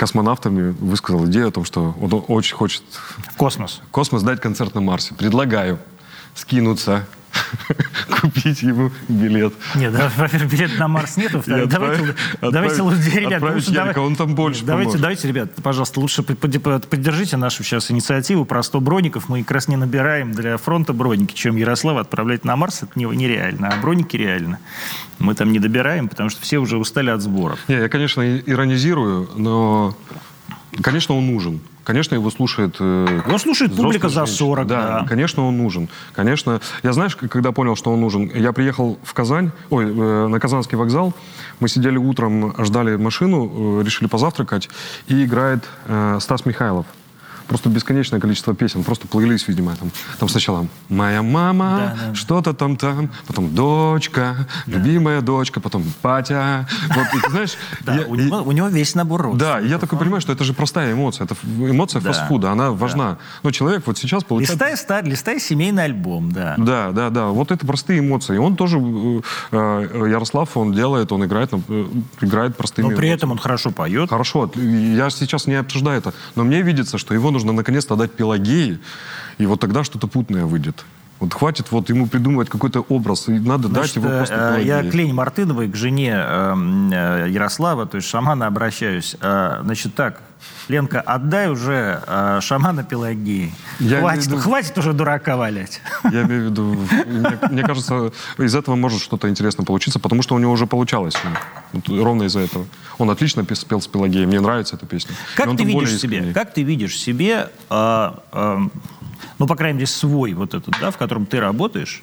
[0.04, 2.82] космонавтами высказал идею о том, что он очень хочет
[3.16, 3.80] В космос.
[3.88, 5.14] в космос дать концерт на Марсе.
[5.14, 5.78] Предлагаю
[6.34, 7.06] скинуться,
[8.20, 9.54] купить ему билет.
[9.74, 11.42] Нет, да, во-первых, билет на Марс нету.
[11.46, 16.38] Давайте, давайте, лучше, ребят, давай- он там больше Нет, давайте, давайте, ребят, пожалуйста, лучше под-
[16.62, 19.28] под- поддержите нашу сейчас инициативу про 100 броников.
[19.28, 23.04] Мы как раз не набираем для фронта броники, чем Ярослава отправлять на Марс, это не-
[23.04, 23.68] нереально.
[23.68, 24.58] А броники реально.
[25.18, 27.58] Мы там не добираем, потому что все уже устали от сборов.
[27.68, 29.96] Не, я, конечно, иронизирую, но,
[30.82, 31.60] конечно, он нужен.
[31.84, 32.76] Конечно, его слушает...
[32.80, 34.36] э, Его слушает публика за женщины.
[34.38, 35.06] 40, да.
[35.08, 35.88] конечно, он нужен.
[36.14, 40.40] Конечно, я знаешь, когда понял, что он нужен, я приехал в Казань, ой, э, на
[40.40, 41.12] Казанский вокзал,
[41.60, 44.68] мы сидели утром, ждали машину, э, решили позавтракать,
[45.06, 46.86] и играет э, Стас Михайлов.
[47.48, 52.14] Просто бесконечное количество песен, просто плейлист, видимо, там, там сначала «Моя мама», Да, да.
[52.14, 56.66] что-то там там, потом «Дочка», «Любимая дочка», потом «Батя».
[56.94, 59.64] Вот, и знаешь, Да, я- у, него, у него весь набор да, родственников.
[59.64, 61.24] и я такой понимаю, что это же простая эмоция.
[61.26, 62.12] Это эмоция Да.
[62.12, 63.18] фастфуда, она важна.
[63.42, 64.50] Но человек вот сейчас получает...
[64.58, 66.54] Листай, стар, листай семейный альбом, да.
[66.56, 67.26] Да, да, да.
[67.26, 68.36] Вот это простые эмоции.
[68.36, 69.20] И он тоже, э,
[69.52, 71.86] э, Ярослав, он делает, он играет, э,
[72.22, 73.14] играет простыми Но при эмоциями.
[73.16, 74.08] этом он хорошо поет.
[74.10, 78.78] Хорошо, я сейчас не обсуждаю это, но мне видится, что его нужно наконец-то дать Пелагеи,
[79.38, 80.84] и вот тогда что-то путное выйдет.
[81.20, 84.62] Вот хватит вот ему придумывать какой-то образ, и надо дать Значит, его э, просто э,
[84.64, 84.90] я Пелагеи.
[84.90, 86.54] к Лене Мартыновой, к жене э,
[86.92, 89.16] э, Ярослава, то есть шамана, обращаюсь.
[89.20, 90.22] Значит, так,
[90.68, 93.52] Ленка, отдай уже э, шамана Пелагеи.
[93.80, 95.82] Я Хватит, виду- хватит уже дурака валять.
[96.04, 96.64] Я имею в виду,
[97.06, 101.14] мне, мне кажется, из этого может что-то интересно получиться, потому что у него уже получалось.
[101.22, 101.30] ну,
[101.74, 102.66] вот ровно из-за этого.
[102.98, 105.14] Он отлично пе- спел с Пелагеей, мне нравится эта песня.
[105.36, 108.58] Как ты видишь себе, как ты видишь себе, э, э,
[109.38, 112.02] ну, по крайней мере, свой вот этот, да, в котором ты работаешь,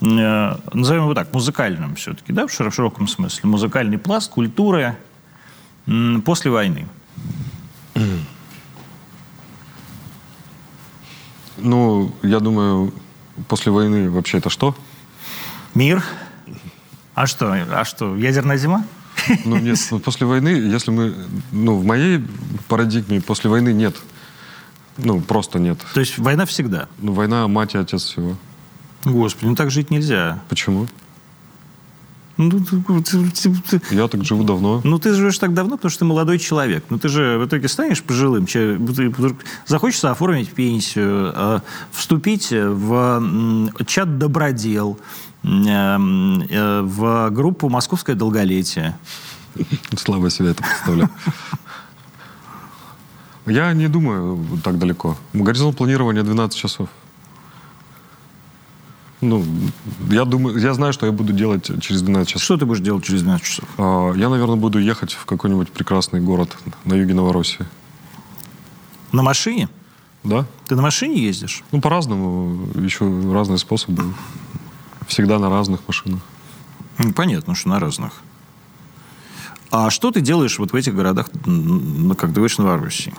[0.00, 4.94] э, назовем его так, музыкальным все-таки, да, в широ- в широком смысле, музыкальный пласт культуры
[6.24, 6.86] после войны.
[11.62, 12.92] Ну, я думаю,
[13.48, 14.74] после войны вообще это что?
[15.74, 16.02] Мир.
[17.14, 18.84] А что, а что, ядерная зима?
[19.44, 21.14] Ну, нет, ну, после войны, если мы...
[21.52, 22.24] Ну, в моей
[22.68, 23.96] парадигме после войны нет.
[24.96, 25.78] Ну, просто нет.
[25.94, 26.88] То есть война всегда.
[26.98, 28.36] Ну, война мать и отец всего.
[29.04, 30.42] Господи, ну так жить нельзя.
[30.48, 30.86] Почему?
[32.42, 32.58] Ну
[33.02, 34.80] ты, ты- ты- Я так живу давно.
[34.84, 36.84] ну, ты живешь так давно, потому что ты молодой человек.
[36.90, 38.46] Ну, ты же в итоге станешь пожилым.
[38.46, 38.78] ты
[39.66, 41.60] захочется оформить пенсию, э,
[41.92, 44.98] вступить в чат «Добродел»,
[45.44, 48.96] м, э, в группу «Московское долголетие».
[49.96, 51.10] Слабо себе это представляю.
[53.46, 55.16] Я не думаю так далеко.
[55.34, 56.88] Горизонт планирования 12 часов.
[59.20, 59.44] Ну,
[60.08, 62.42] я думаю, я знаю, что я буду делать через 12 часов.
[62.42, 63.68] Что ты будешь делать через 12 часов?
[63.76, 67.66] А, Я, наверное, буду ехать в какой-нибудь прекрасный город на юге Новороссии.
[69.12, 69.68] На машине?
[70.24, 70.46] Да?
[70.68, 71.62] Ты на машине ездишь?
[71.72, 72.66] Ну, по-разному.
[72.76, 74.04] Еще разные способы.
[75.06, 76.20] Всегда на разных машинах.
[76.98, 78.12] Ну, Понятно, что на разных.
[79.70, 81.40] А что ты делаешь вот в этих городах, как
[82.30, 83.12] ты говоришь, Новороссии?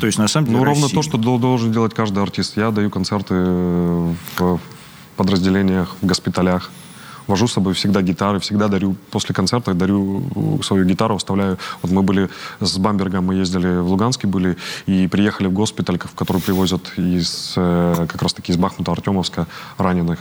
[0.00, 0.94] То есть, на самом деле, Ну, ровно России.
[0.96, 2.56] то, что дол- должен делать каждый артист.
[2.56, 4.58] Я даю концерты в
[5.16, 6.70] подразделениях, в госпиталях.
[7.30, 11.58] Вожу с собой всегда гитары, всегда дарю, после концерта дарю свою гитару, вставляю.
[11.80, 12.28] Вот мы были
[12.58, 14.56] с Бамбергом, мы ездили в Луганске были,
[14.86, 19.46] и приехали в госпиталь, в который привозят из, э, как раз таки из Бахмута, Артемовска
[19.78, 20.18] раненых.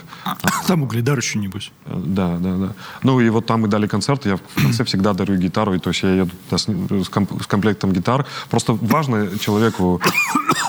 [0.68, 1.72] Там угледар еще небось.
[1.86, 2.74] Э, Да, да, да.
[3.02, 5.90] Ну и вот там мы дали концерт, я в конце всегда дарю гитару, и то
[5.90, 6.68] есть я еду с,
[7.06, 8.26] с комп- с комплектом гитар.
[8.52, 10.00] Просто важно человеку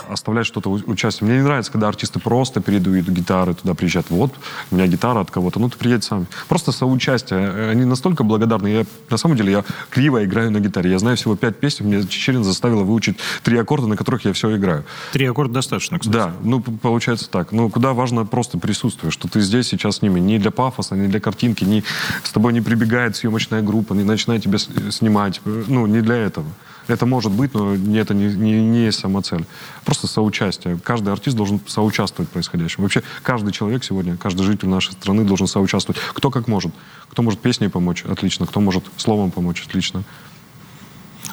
[0.08, 1.28] оставлять что-то участие.
[1.28, 4.10] Мне не нравится, когда артисты просто передают гитары, туда приезжают.
[4.10, 4.32] Вот,
[4.70, 5.60] у меня гитара от кого-то.
[5.60, 6.26] Ну, ты приедь сам.
[6.48, 7.70] Просто соучастие.
[7.70, 8.68] Они настолько благодарны.
[8.68, 10.90] Я, на самом деле, я криво играю на гитаре.
[10.90, 11.86] Я знаю всего пять песен.
[11.86, 14.84] Мне Чечерин заставила выучить три аккорда, на которых я все играю.
[15.12, 16.12] Три аккорда достаточно, кстати.
[16.12, 17.52] Да, ну, получается так.
[17.52, 20.20] Ну, куда важно просто присутствие, что ты здесь сейчас с ними.
[20.20, 21.84] Не для пафоса, не для картинки, не,
[22.22, 25.40] с тобой не прибегает съемочная группа, не начинает тебя снимать.
[25.44, 26.46] Ну, не для этого.
[26.90, 29.44] Это может быть, но это не, не, не есть сама цель.
[29.84, 30.76] Просто соучастие.
[30.82, 32.82] Каждый артист должен соучаствовать в происходящем.
[32.82, 36.00] Вообще, каждый человек сегодня, каждый житель нашей страны должен соучаствовать.
[36.12, 36.72] Кто как может.
[37.08, 38.44] Кто может песней помочь, отлично.
[38.46, 40.02] Кто может словом помочь, отлично.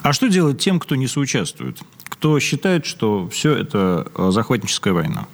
[0.02, 1.78] А что делать тем, кто не соучаствует?
[2.04, 5.26] Кто считает, что все это э, захватническая война?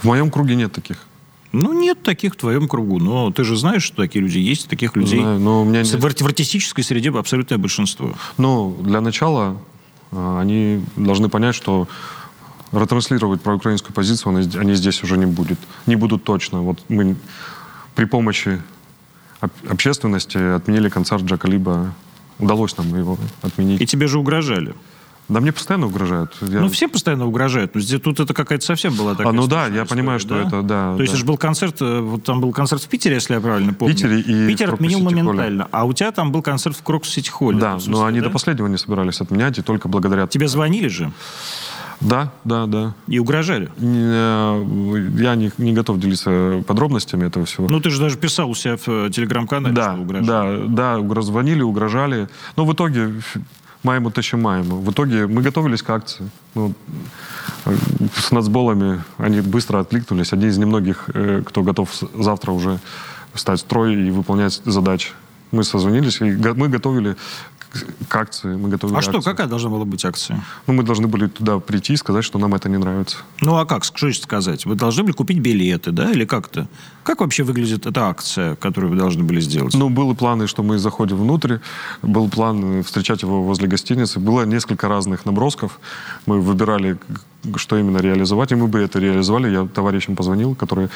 [0.00, 1.07] В моем круге нет таких.
[1.52, 2.98] Ну, нет таких в твоем кругу.
[2.98, 6.00] Но ты же знаешь, что такие люди есть, таких людей Знаю, но у меня в,
[6.00, 8.12] в артистической среде абсолютное большинство.
[8.36, 9.56] Ну, для начала
[10.12, 11.88] э, они должны понять, что
[12.72, 15.58] ретранслировать про украинскую позицию они, здесь уже не будет.
[15.86, 16.60] Не будут точно.
[16.60, 17.16] Вот мы
[17.94, 18.62] при помощи
[19.68, 21.94] общественности отменили концерт Либа.
[22.38, 23.80] Удалось нам его отменить.
[23.80, 24.74] И тебе же угрожали.
[25.28, 26.34] Да мне постоянно угрожают.
[26.40, 26.60] Я...
[26.60, 27.74] Ну, все постоянно угрожают.
[27.74, 30.30] Но здесь, тут это какая-то совсем была такая А, ну да, я история, понимаю, что
[30.30, 30.40] да?
[30.40, 30.92] это, да.
[30.92, 31.02] То да.
[31.02, 33.74] есть это же был концерт, э, вот там был концерт в Питере, если я правильно
[33.74, 33.94] помню.
[33.94, 35.68] Питере и Питер отменил моментально.
[35.70, 37.58] А у тебя там был концерт в Крокус Сити Холле.
[37.58, 38.26] Да, но они да?
[38.26, 40.26] до последнего не собирались отменять, и только благодаря...
[40.26, 41.12] Тебе звонили же?
[42.00, 42.94] Да, да, да.
[43.06, 43.70] И угрожали?
[43.78, 47.68] Э, я не, не готов делиться подробностями этого всего.
[47.68, 50.66] Ну, ты же даже писал у себя в э, телеграм-канале, да, что угрожали.
[50.68, 52.28] Да, да, звонили, угрожали.
[52.56, 53.14] Но в итоге
[53.84, 54.76] маємо те, що маємо.
[54.76, 56.26] В итоге мы готовились к акции.
[56.54, 56.74] Ну,
[58.16, 60.32] с нацболами они быстро откликнулись.
[60.32, 62.78] Одни из немногих, э, кто готов завтра уже
[63.34, 65.12] встать в строй и выполнять задачи.
[65.52, 66.24] Мы созвонились, и
[66.54, 67.16] мы готовили
[68.08, 68.56] к акции.
[68.56, 69.20] Мы готовили а акцию.
[69.20, 70.42] что, какая должна была быть акция?
[70.66, 73.18] Ну, мы должны были туда прийти и сказать, что нам это не нравится.
[73.40, 73.84] Ну, а как?
[73.84, 74.66] Что сказать?
[74.66, 76.66] Вы должны были купить билеты, да, или как-то?
[77.02, 79.74] Как вообще выглядит эта акция, которую вы должны были сделать?
[79.74, 81.58] Ну, были планы, что мы заходим внутрь,
[82.02, 84.20] был план встречать его возле гостиницы.
[84.20, 85.80] Было несколько разных набросков.
[86.26, 86.98] Мы выбирали,
[87.56, 89.50] что именно реализовать, и мы бы это реализовали.
[89.50, 90.88] Я товарищам позвонил, которые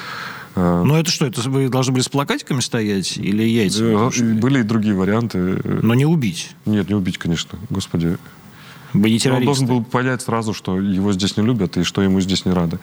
[0.55, 3.85] Э, ну это что, это вы должны были с плакатиками стоять или яйца?
[3.85, 5.61] Э, были и другие варианты.
[5.65, 6.55] Но не убить?
[6.67, 7.59] Нет, не убить, конечно.
[7.71, 8.19] Господи.
[8.93, 9.33] Вы не террористы.
[9.33, 12.53] Он должен был понять сразу, что его здесь не любят и что ему здесь не
[12.53, 12.79] рады.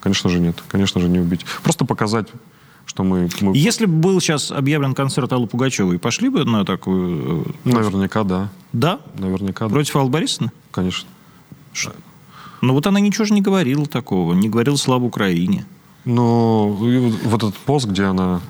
[0.00, 0.62] Конечно же нет.
[0.68, 1.44] Конечно же не убить.
[1.62, 2.28] Просто показать
[2.86, 3.56] что мы, мы...
[3.56, 7.44] Если бы был сейчас объявлен концерт Аллы Пугачевой, пошли бы на такую...
[7.64, 8.48] Э, Наверняка, да.
[8.72, 9.00] Да?
[9.18, 10.52] Наверняка, Против Аллы Борисовны?
[10.70, 11.08] Конечно.
[11.72, 11.92] Что?
[12.62, 15.66] Ну вот она ничего же не говорила такого, не говорила слава Украине.
[16.06, 18.40] Но вот этот пост, где она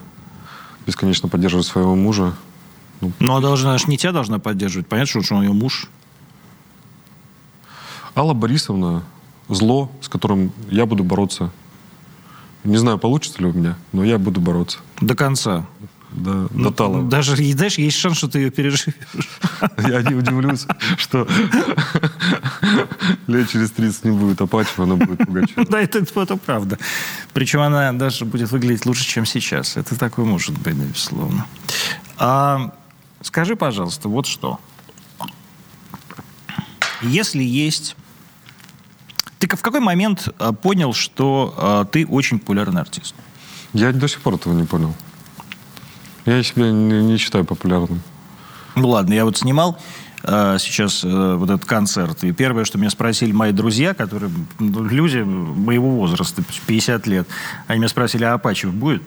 [0.86, 2.34] бесконечно поддерживает своего мужа.
[3.00, 4.86] Ну, ну а должна, она же не тебя должна поддерживать.
[4.86, 5.88] Понятно, что он ее муж.
[8.14, 9.02] Алла Борисовна
[9.48, 11.50] зло, с которым я буду бороться.
[12.62, 14.78] Не знаю, получится ли у меня, но я буду бороться.
[15.00, 15.66] До конца
[16.12, 17.02] до, ну, до тала.
[17.02, 18.94] Даже, знаешь, есть шанс, что ты ее переживешь.
[19.78, 21.26] Я не удивлюсь, что
[23.26, 25.66] лет через 30 не будет Апачева, она будет Пугачева.
[25.66, 26.78] Да, это, это правда.
[27.32, 29.76] Причем она даже будет выглядеть лучше, чем сейчас.
[29.76, 31.46] Это такое может быть, безусловно.
[32.18, 32.72] А,
[33.22, 34.60] скажи, пожалуйста, вот что.
[37.02, 37.96] Если есть...
[39.38, 43.14] Ты в какой момент а, понял, что а, ты очень популярный артист?
[43.74, 44.94] Я до сих пор этого не понял.
[46.26, 48.00] Я себя не, не считаю популярным.
[48.74, 49.78] Ну ладно, я вот снимал
[50.24, 52.24] э, сейчас э, вот этот концерт.
[52.24, 57.28] И первое, что меня спросили мои друзья, которые ну, люди моего возраста, 50 лет,
[57.68, 59.02] они меня спросили, а Апачев будет?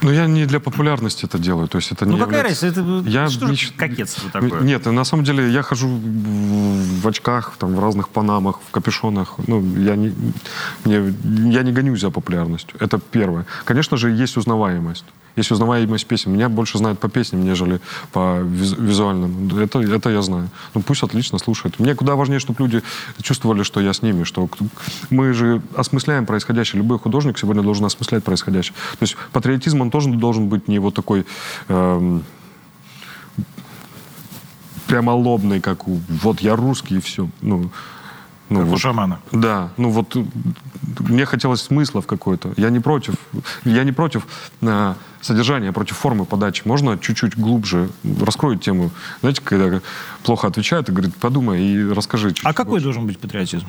[0.00, 1.68] Ну, я не для популярности это делаю.
[1.68, 2.66] То есть это ну, не какая является...
[2.66, 3.00] разница?
[3.00, 3.56] Это я что не...
[3.76, 4.62] кокетство такое?
[4.62, 9.36] Нет, на самом деле я хожу в очках, там, в разных панамах, в капюшонах.
[9.46, 10.12] Ну, я не,
[10.84, 12.74] не, я не гонюсь за популярностью.
[12.80, 13.46] Это первое.
[13.64, 15.04] Конечно же, есть узнаваемость.
[15.36, 16.32] Есть узнаваемость песен.
[16.32, 17.80] Меня больше знают по песням, нежели
[18.12, 19.58] по визуальным.
[19.58, 20.50] Это, это я знаю.
[20.74, 21.78] Ну пусть отлично слушают.
[21.78, 22.82] Мне куда важнее, чтобы люди
[23.22, 24.48] чувствовали, что я с ними, что
[25.10, 26.82] мы же осмысляем происходящее.
[26.82, 28.74] Любой художник сегодня должен осмыслять происходящее.
[28.98, 31.24] То есть патриотизм, он тоже должен быть не вот такой...
[31.68, 32.24] Эм,
[34.86, 37.30] прямо лобный, как у, вот я русский и все.
[37.40, 37.70] Ну,
[38.50, 39.20] ну, как вот, у шамана.
[39.32, 40.14] Да, ну вот
[40.98, 42.52] мне хотелось смысла в какой-то.
[42.56, 43.14] Я не против,
[43.64, 44.26] я не против
[44.60, 46.62] э, содержания, я против формы подачи.
[46.64, 47.88] Можно чуть-чуть глубже
[48.20, 48.90] раскроить тему.
[49.20, 49.80] Знаете, когда
[50.22, 52.34] плохо отвечают и говорит, подумай и расскажи.
[52.42, 52.84] А какой больше.
[52.84, 53.66] должен быть патриотизм?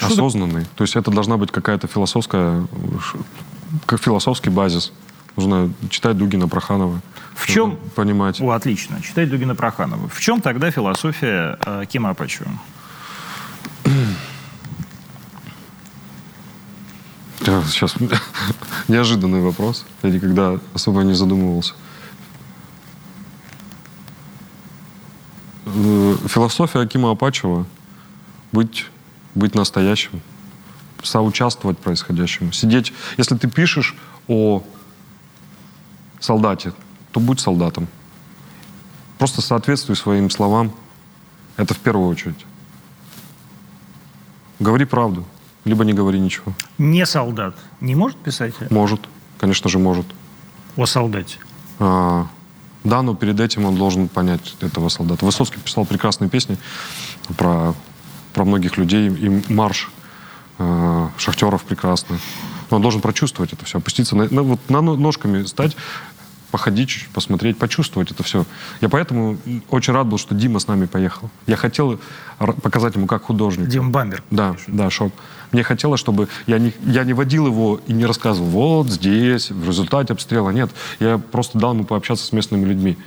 [0.00, 0.66] Осознанный.
[0.76, 2.66] То есть это должна быть какая-то философская,
[3.86, 4.92] как философский базис.
[5.36, 7.00] Нужно читать Дугина, Проханова.
[7.34, 7.76] В чем...
[7.94, 8.40] Понимать.
[8.40, 9.02] О, отлично.
[9.02, 10.08] Читать Дугина, Проханова.
[10.08, 12.50] В чем тогда философия э, Кима Апачева?
[17.46, 17.94] Сейчас
[18.88, 19.84] неожиданный вопрос.
[20.02, 21.74] Я никогда особо не задумывался.
[25.66, 27.66] Э, философия Акима Апачева—
[28.52, 28.86] быть,
[29.36, 30.20] быть настоящим,
[31.02, 32.50] соучаствовать происходящему.
[32.50, 32.92] Сидеть...
[33.16, 33.94] Если ты пишешь
[34.26, 34.64] о
[36.18, 36.72] солдате,
[37.12, 37.86] то будь солдатом.
[39.18, 40.72] Просто соответствуй своим словам.
[41.56, 42.44] Это в первую очередь.
[44.58, 45.24] Говори правду,
[45.66, 46.54] либо не говори ничего.
[46.78, 48.54] Не солдат не может писать?
[48.70, 49.00] Может,
[49.38, 50.06] конечно же, может.
[50.76, 51.38] О солдате?
[51.78, 52.28] А,
[52.84, 55.24] да, но перед этим он должен понять этого солдата.
[55.24, 56.56] Высоцкий писал прекрасные песни
[57.36, 57.74] про,
[58.32, 59.08] про многих людей.
[59.08, 59.90] И марш
[60.58, 62.18] э, шахтеров прекрасный.
[62.70, 65.76] Но он должен прочувствовать это все, опуститься, на, на, вот, на ножками стать,
[66.52, 68.44] походить чуть, посмотреть, почувствовать это все.
[68.80, 69.36] Я поэтому
[69.70, 71.28] очень рад был, что Дима с нами поехал.
[71.46, 71.98] Я хотел
[72.38, 73.68] показать ему как художник.
[73.68, 74.22] Дима Бамбер.
[74.30, 75.12] Да, да, шоп.
[75.52, 79.66] Мне хотелось, чтобы я не, я не водил его и не рассказывал, вот здесь, в
[79.66, 80.50] результате обстрела.
[80.50, 80.70] Нет,
[81.00, 82.98] я просто дал ему пообщаться с местными людьми.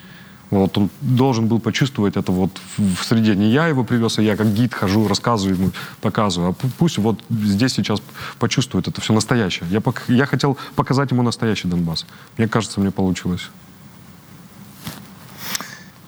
[0.50, 3.36] Вот он должен был почувствовать это вот в среде.
[3.36, 5.72] Не я его привез, а я как гид хожу, рассказываю ему,
[6.02, 6.56] показываю.
[6.60, 8.02] А пусть вот здесь сейчас
[8.40, 9.68] почувствует это все настоящее.
[9.70, 12.08] Я, я хотел показать ему настоящий Донбасс.
[12.38, 13.50] Мне кажется, мне получилось.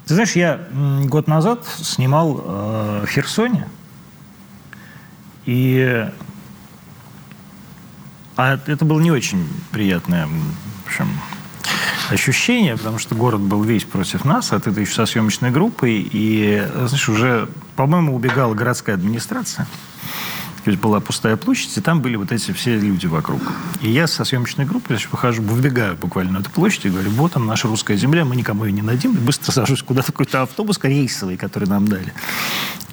[0.07, 0.67] Ты знаешь, я
[1.05, 3.67] год назад снимал э, в Херсоне.
[5.45, 6.09] И
[8.37, 11.07] а это было не очень приятное в общем,
[12.09, 16.67] ощущение, потому что город был весь против нас, от этой еще со съемочной группой, и,
[16.73, 19.67] знаешь, уже, по-моему, убегала городская администрация.
[20.63, 23.41] То есть была пустая площадь, и там были вот эти все люди вокруг.
[23.81, 27.33] И я со съемочной группой значит, выхожу, выбегаю буквально на эту площадь и говорю, вот
[27.33, 29.13] там наша русская земля, мы никому ее не дадим.
[29.13, 32.13] И быстро сажусь куда-то какой-то автобус рейсовый, который нам дали.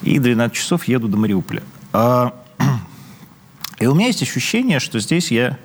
[0.03, 1.63] И 12 часов еду до Мариуполя.
[1.93, 2.35] А...
[3.79, 5.57] И у меня есть ощущение, что здесь я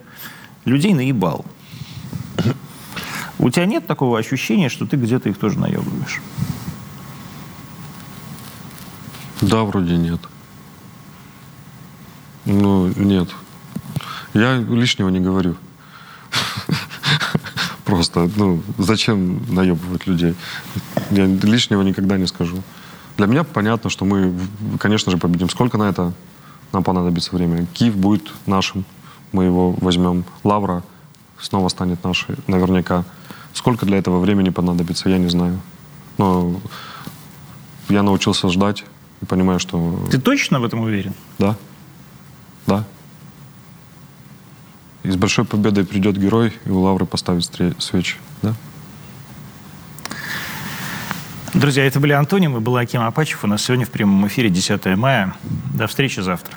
[0.65, 1.45] людей наебал.
[3.39, 6.21] У тебя нет такого ощущения, что ты где-то их тоже наебываешь?
[9.41, 10.21] Да, вроде нет.
[12.45, 13.29] Ну, нет.
[14.33, 15.57] Я лишнего не говорю.
[17.85, 20.35] Просто, ну, зачем наебывать людей?
[21.11, 22.63] Я лишнего никогда не скажу.
[23.17, 24.33] Для меня понятно, что мы,
[24.79, 25.49] конечно же, победим.
[25.49, 26.13] Сколько на это
[26.71, 27.67] нам понадобится времени?
[27.73, 28.85] Киев будет нашим,
[29.31, 30.25] мы его возьмем.
[30.43, 30.83] Лавра
[31.39, 33.03] снова станет нашей, наверняка.
[33.53, 35.59] Сколько для этого времени понадобится, я не знаю.
[36.17, 36.59] Но
[37.89, 38.83] я научился ждать
[39.21, 40.07] и понимаю, что...
[40.09, 41.13] Ты точно в этом уверен?
[41.37, 41.55] Да.
[42.65, 42.83] Да.
[45.03, 47.43] И с большой победой придет герой, и у Лавры поставит
[47.77, 48.17] свечи.
[48.41, 48.55] Да?
[51.53, 53.43] Друзья, это были Антонимы, был Аким Апачев.
[53.43, 55.35] У нас сегодня в прямом эфире 10 мая.
[55.75, 56.55] До встречи завтра.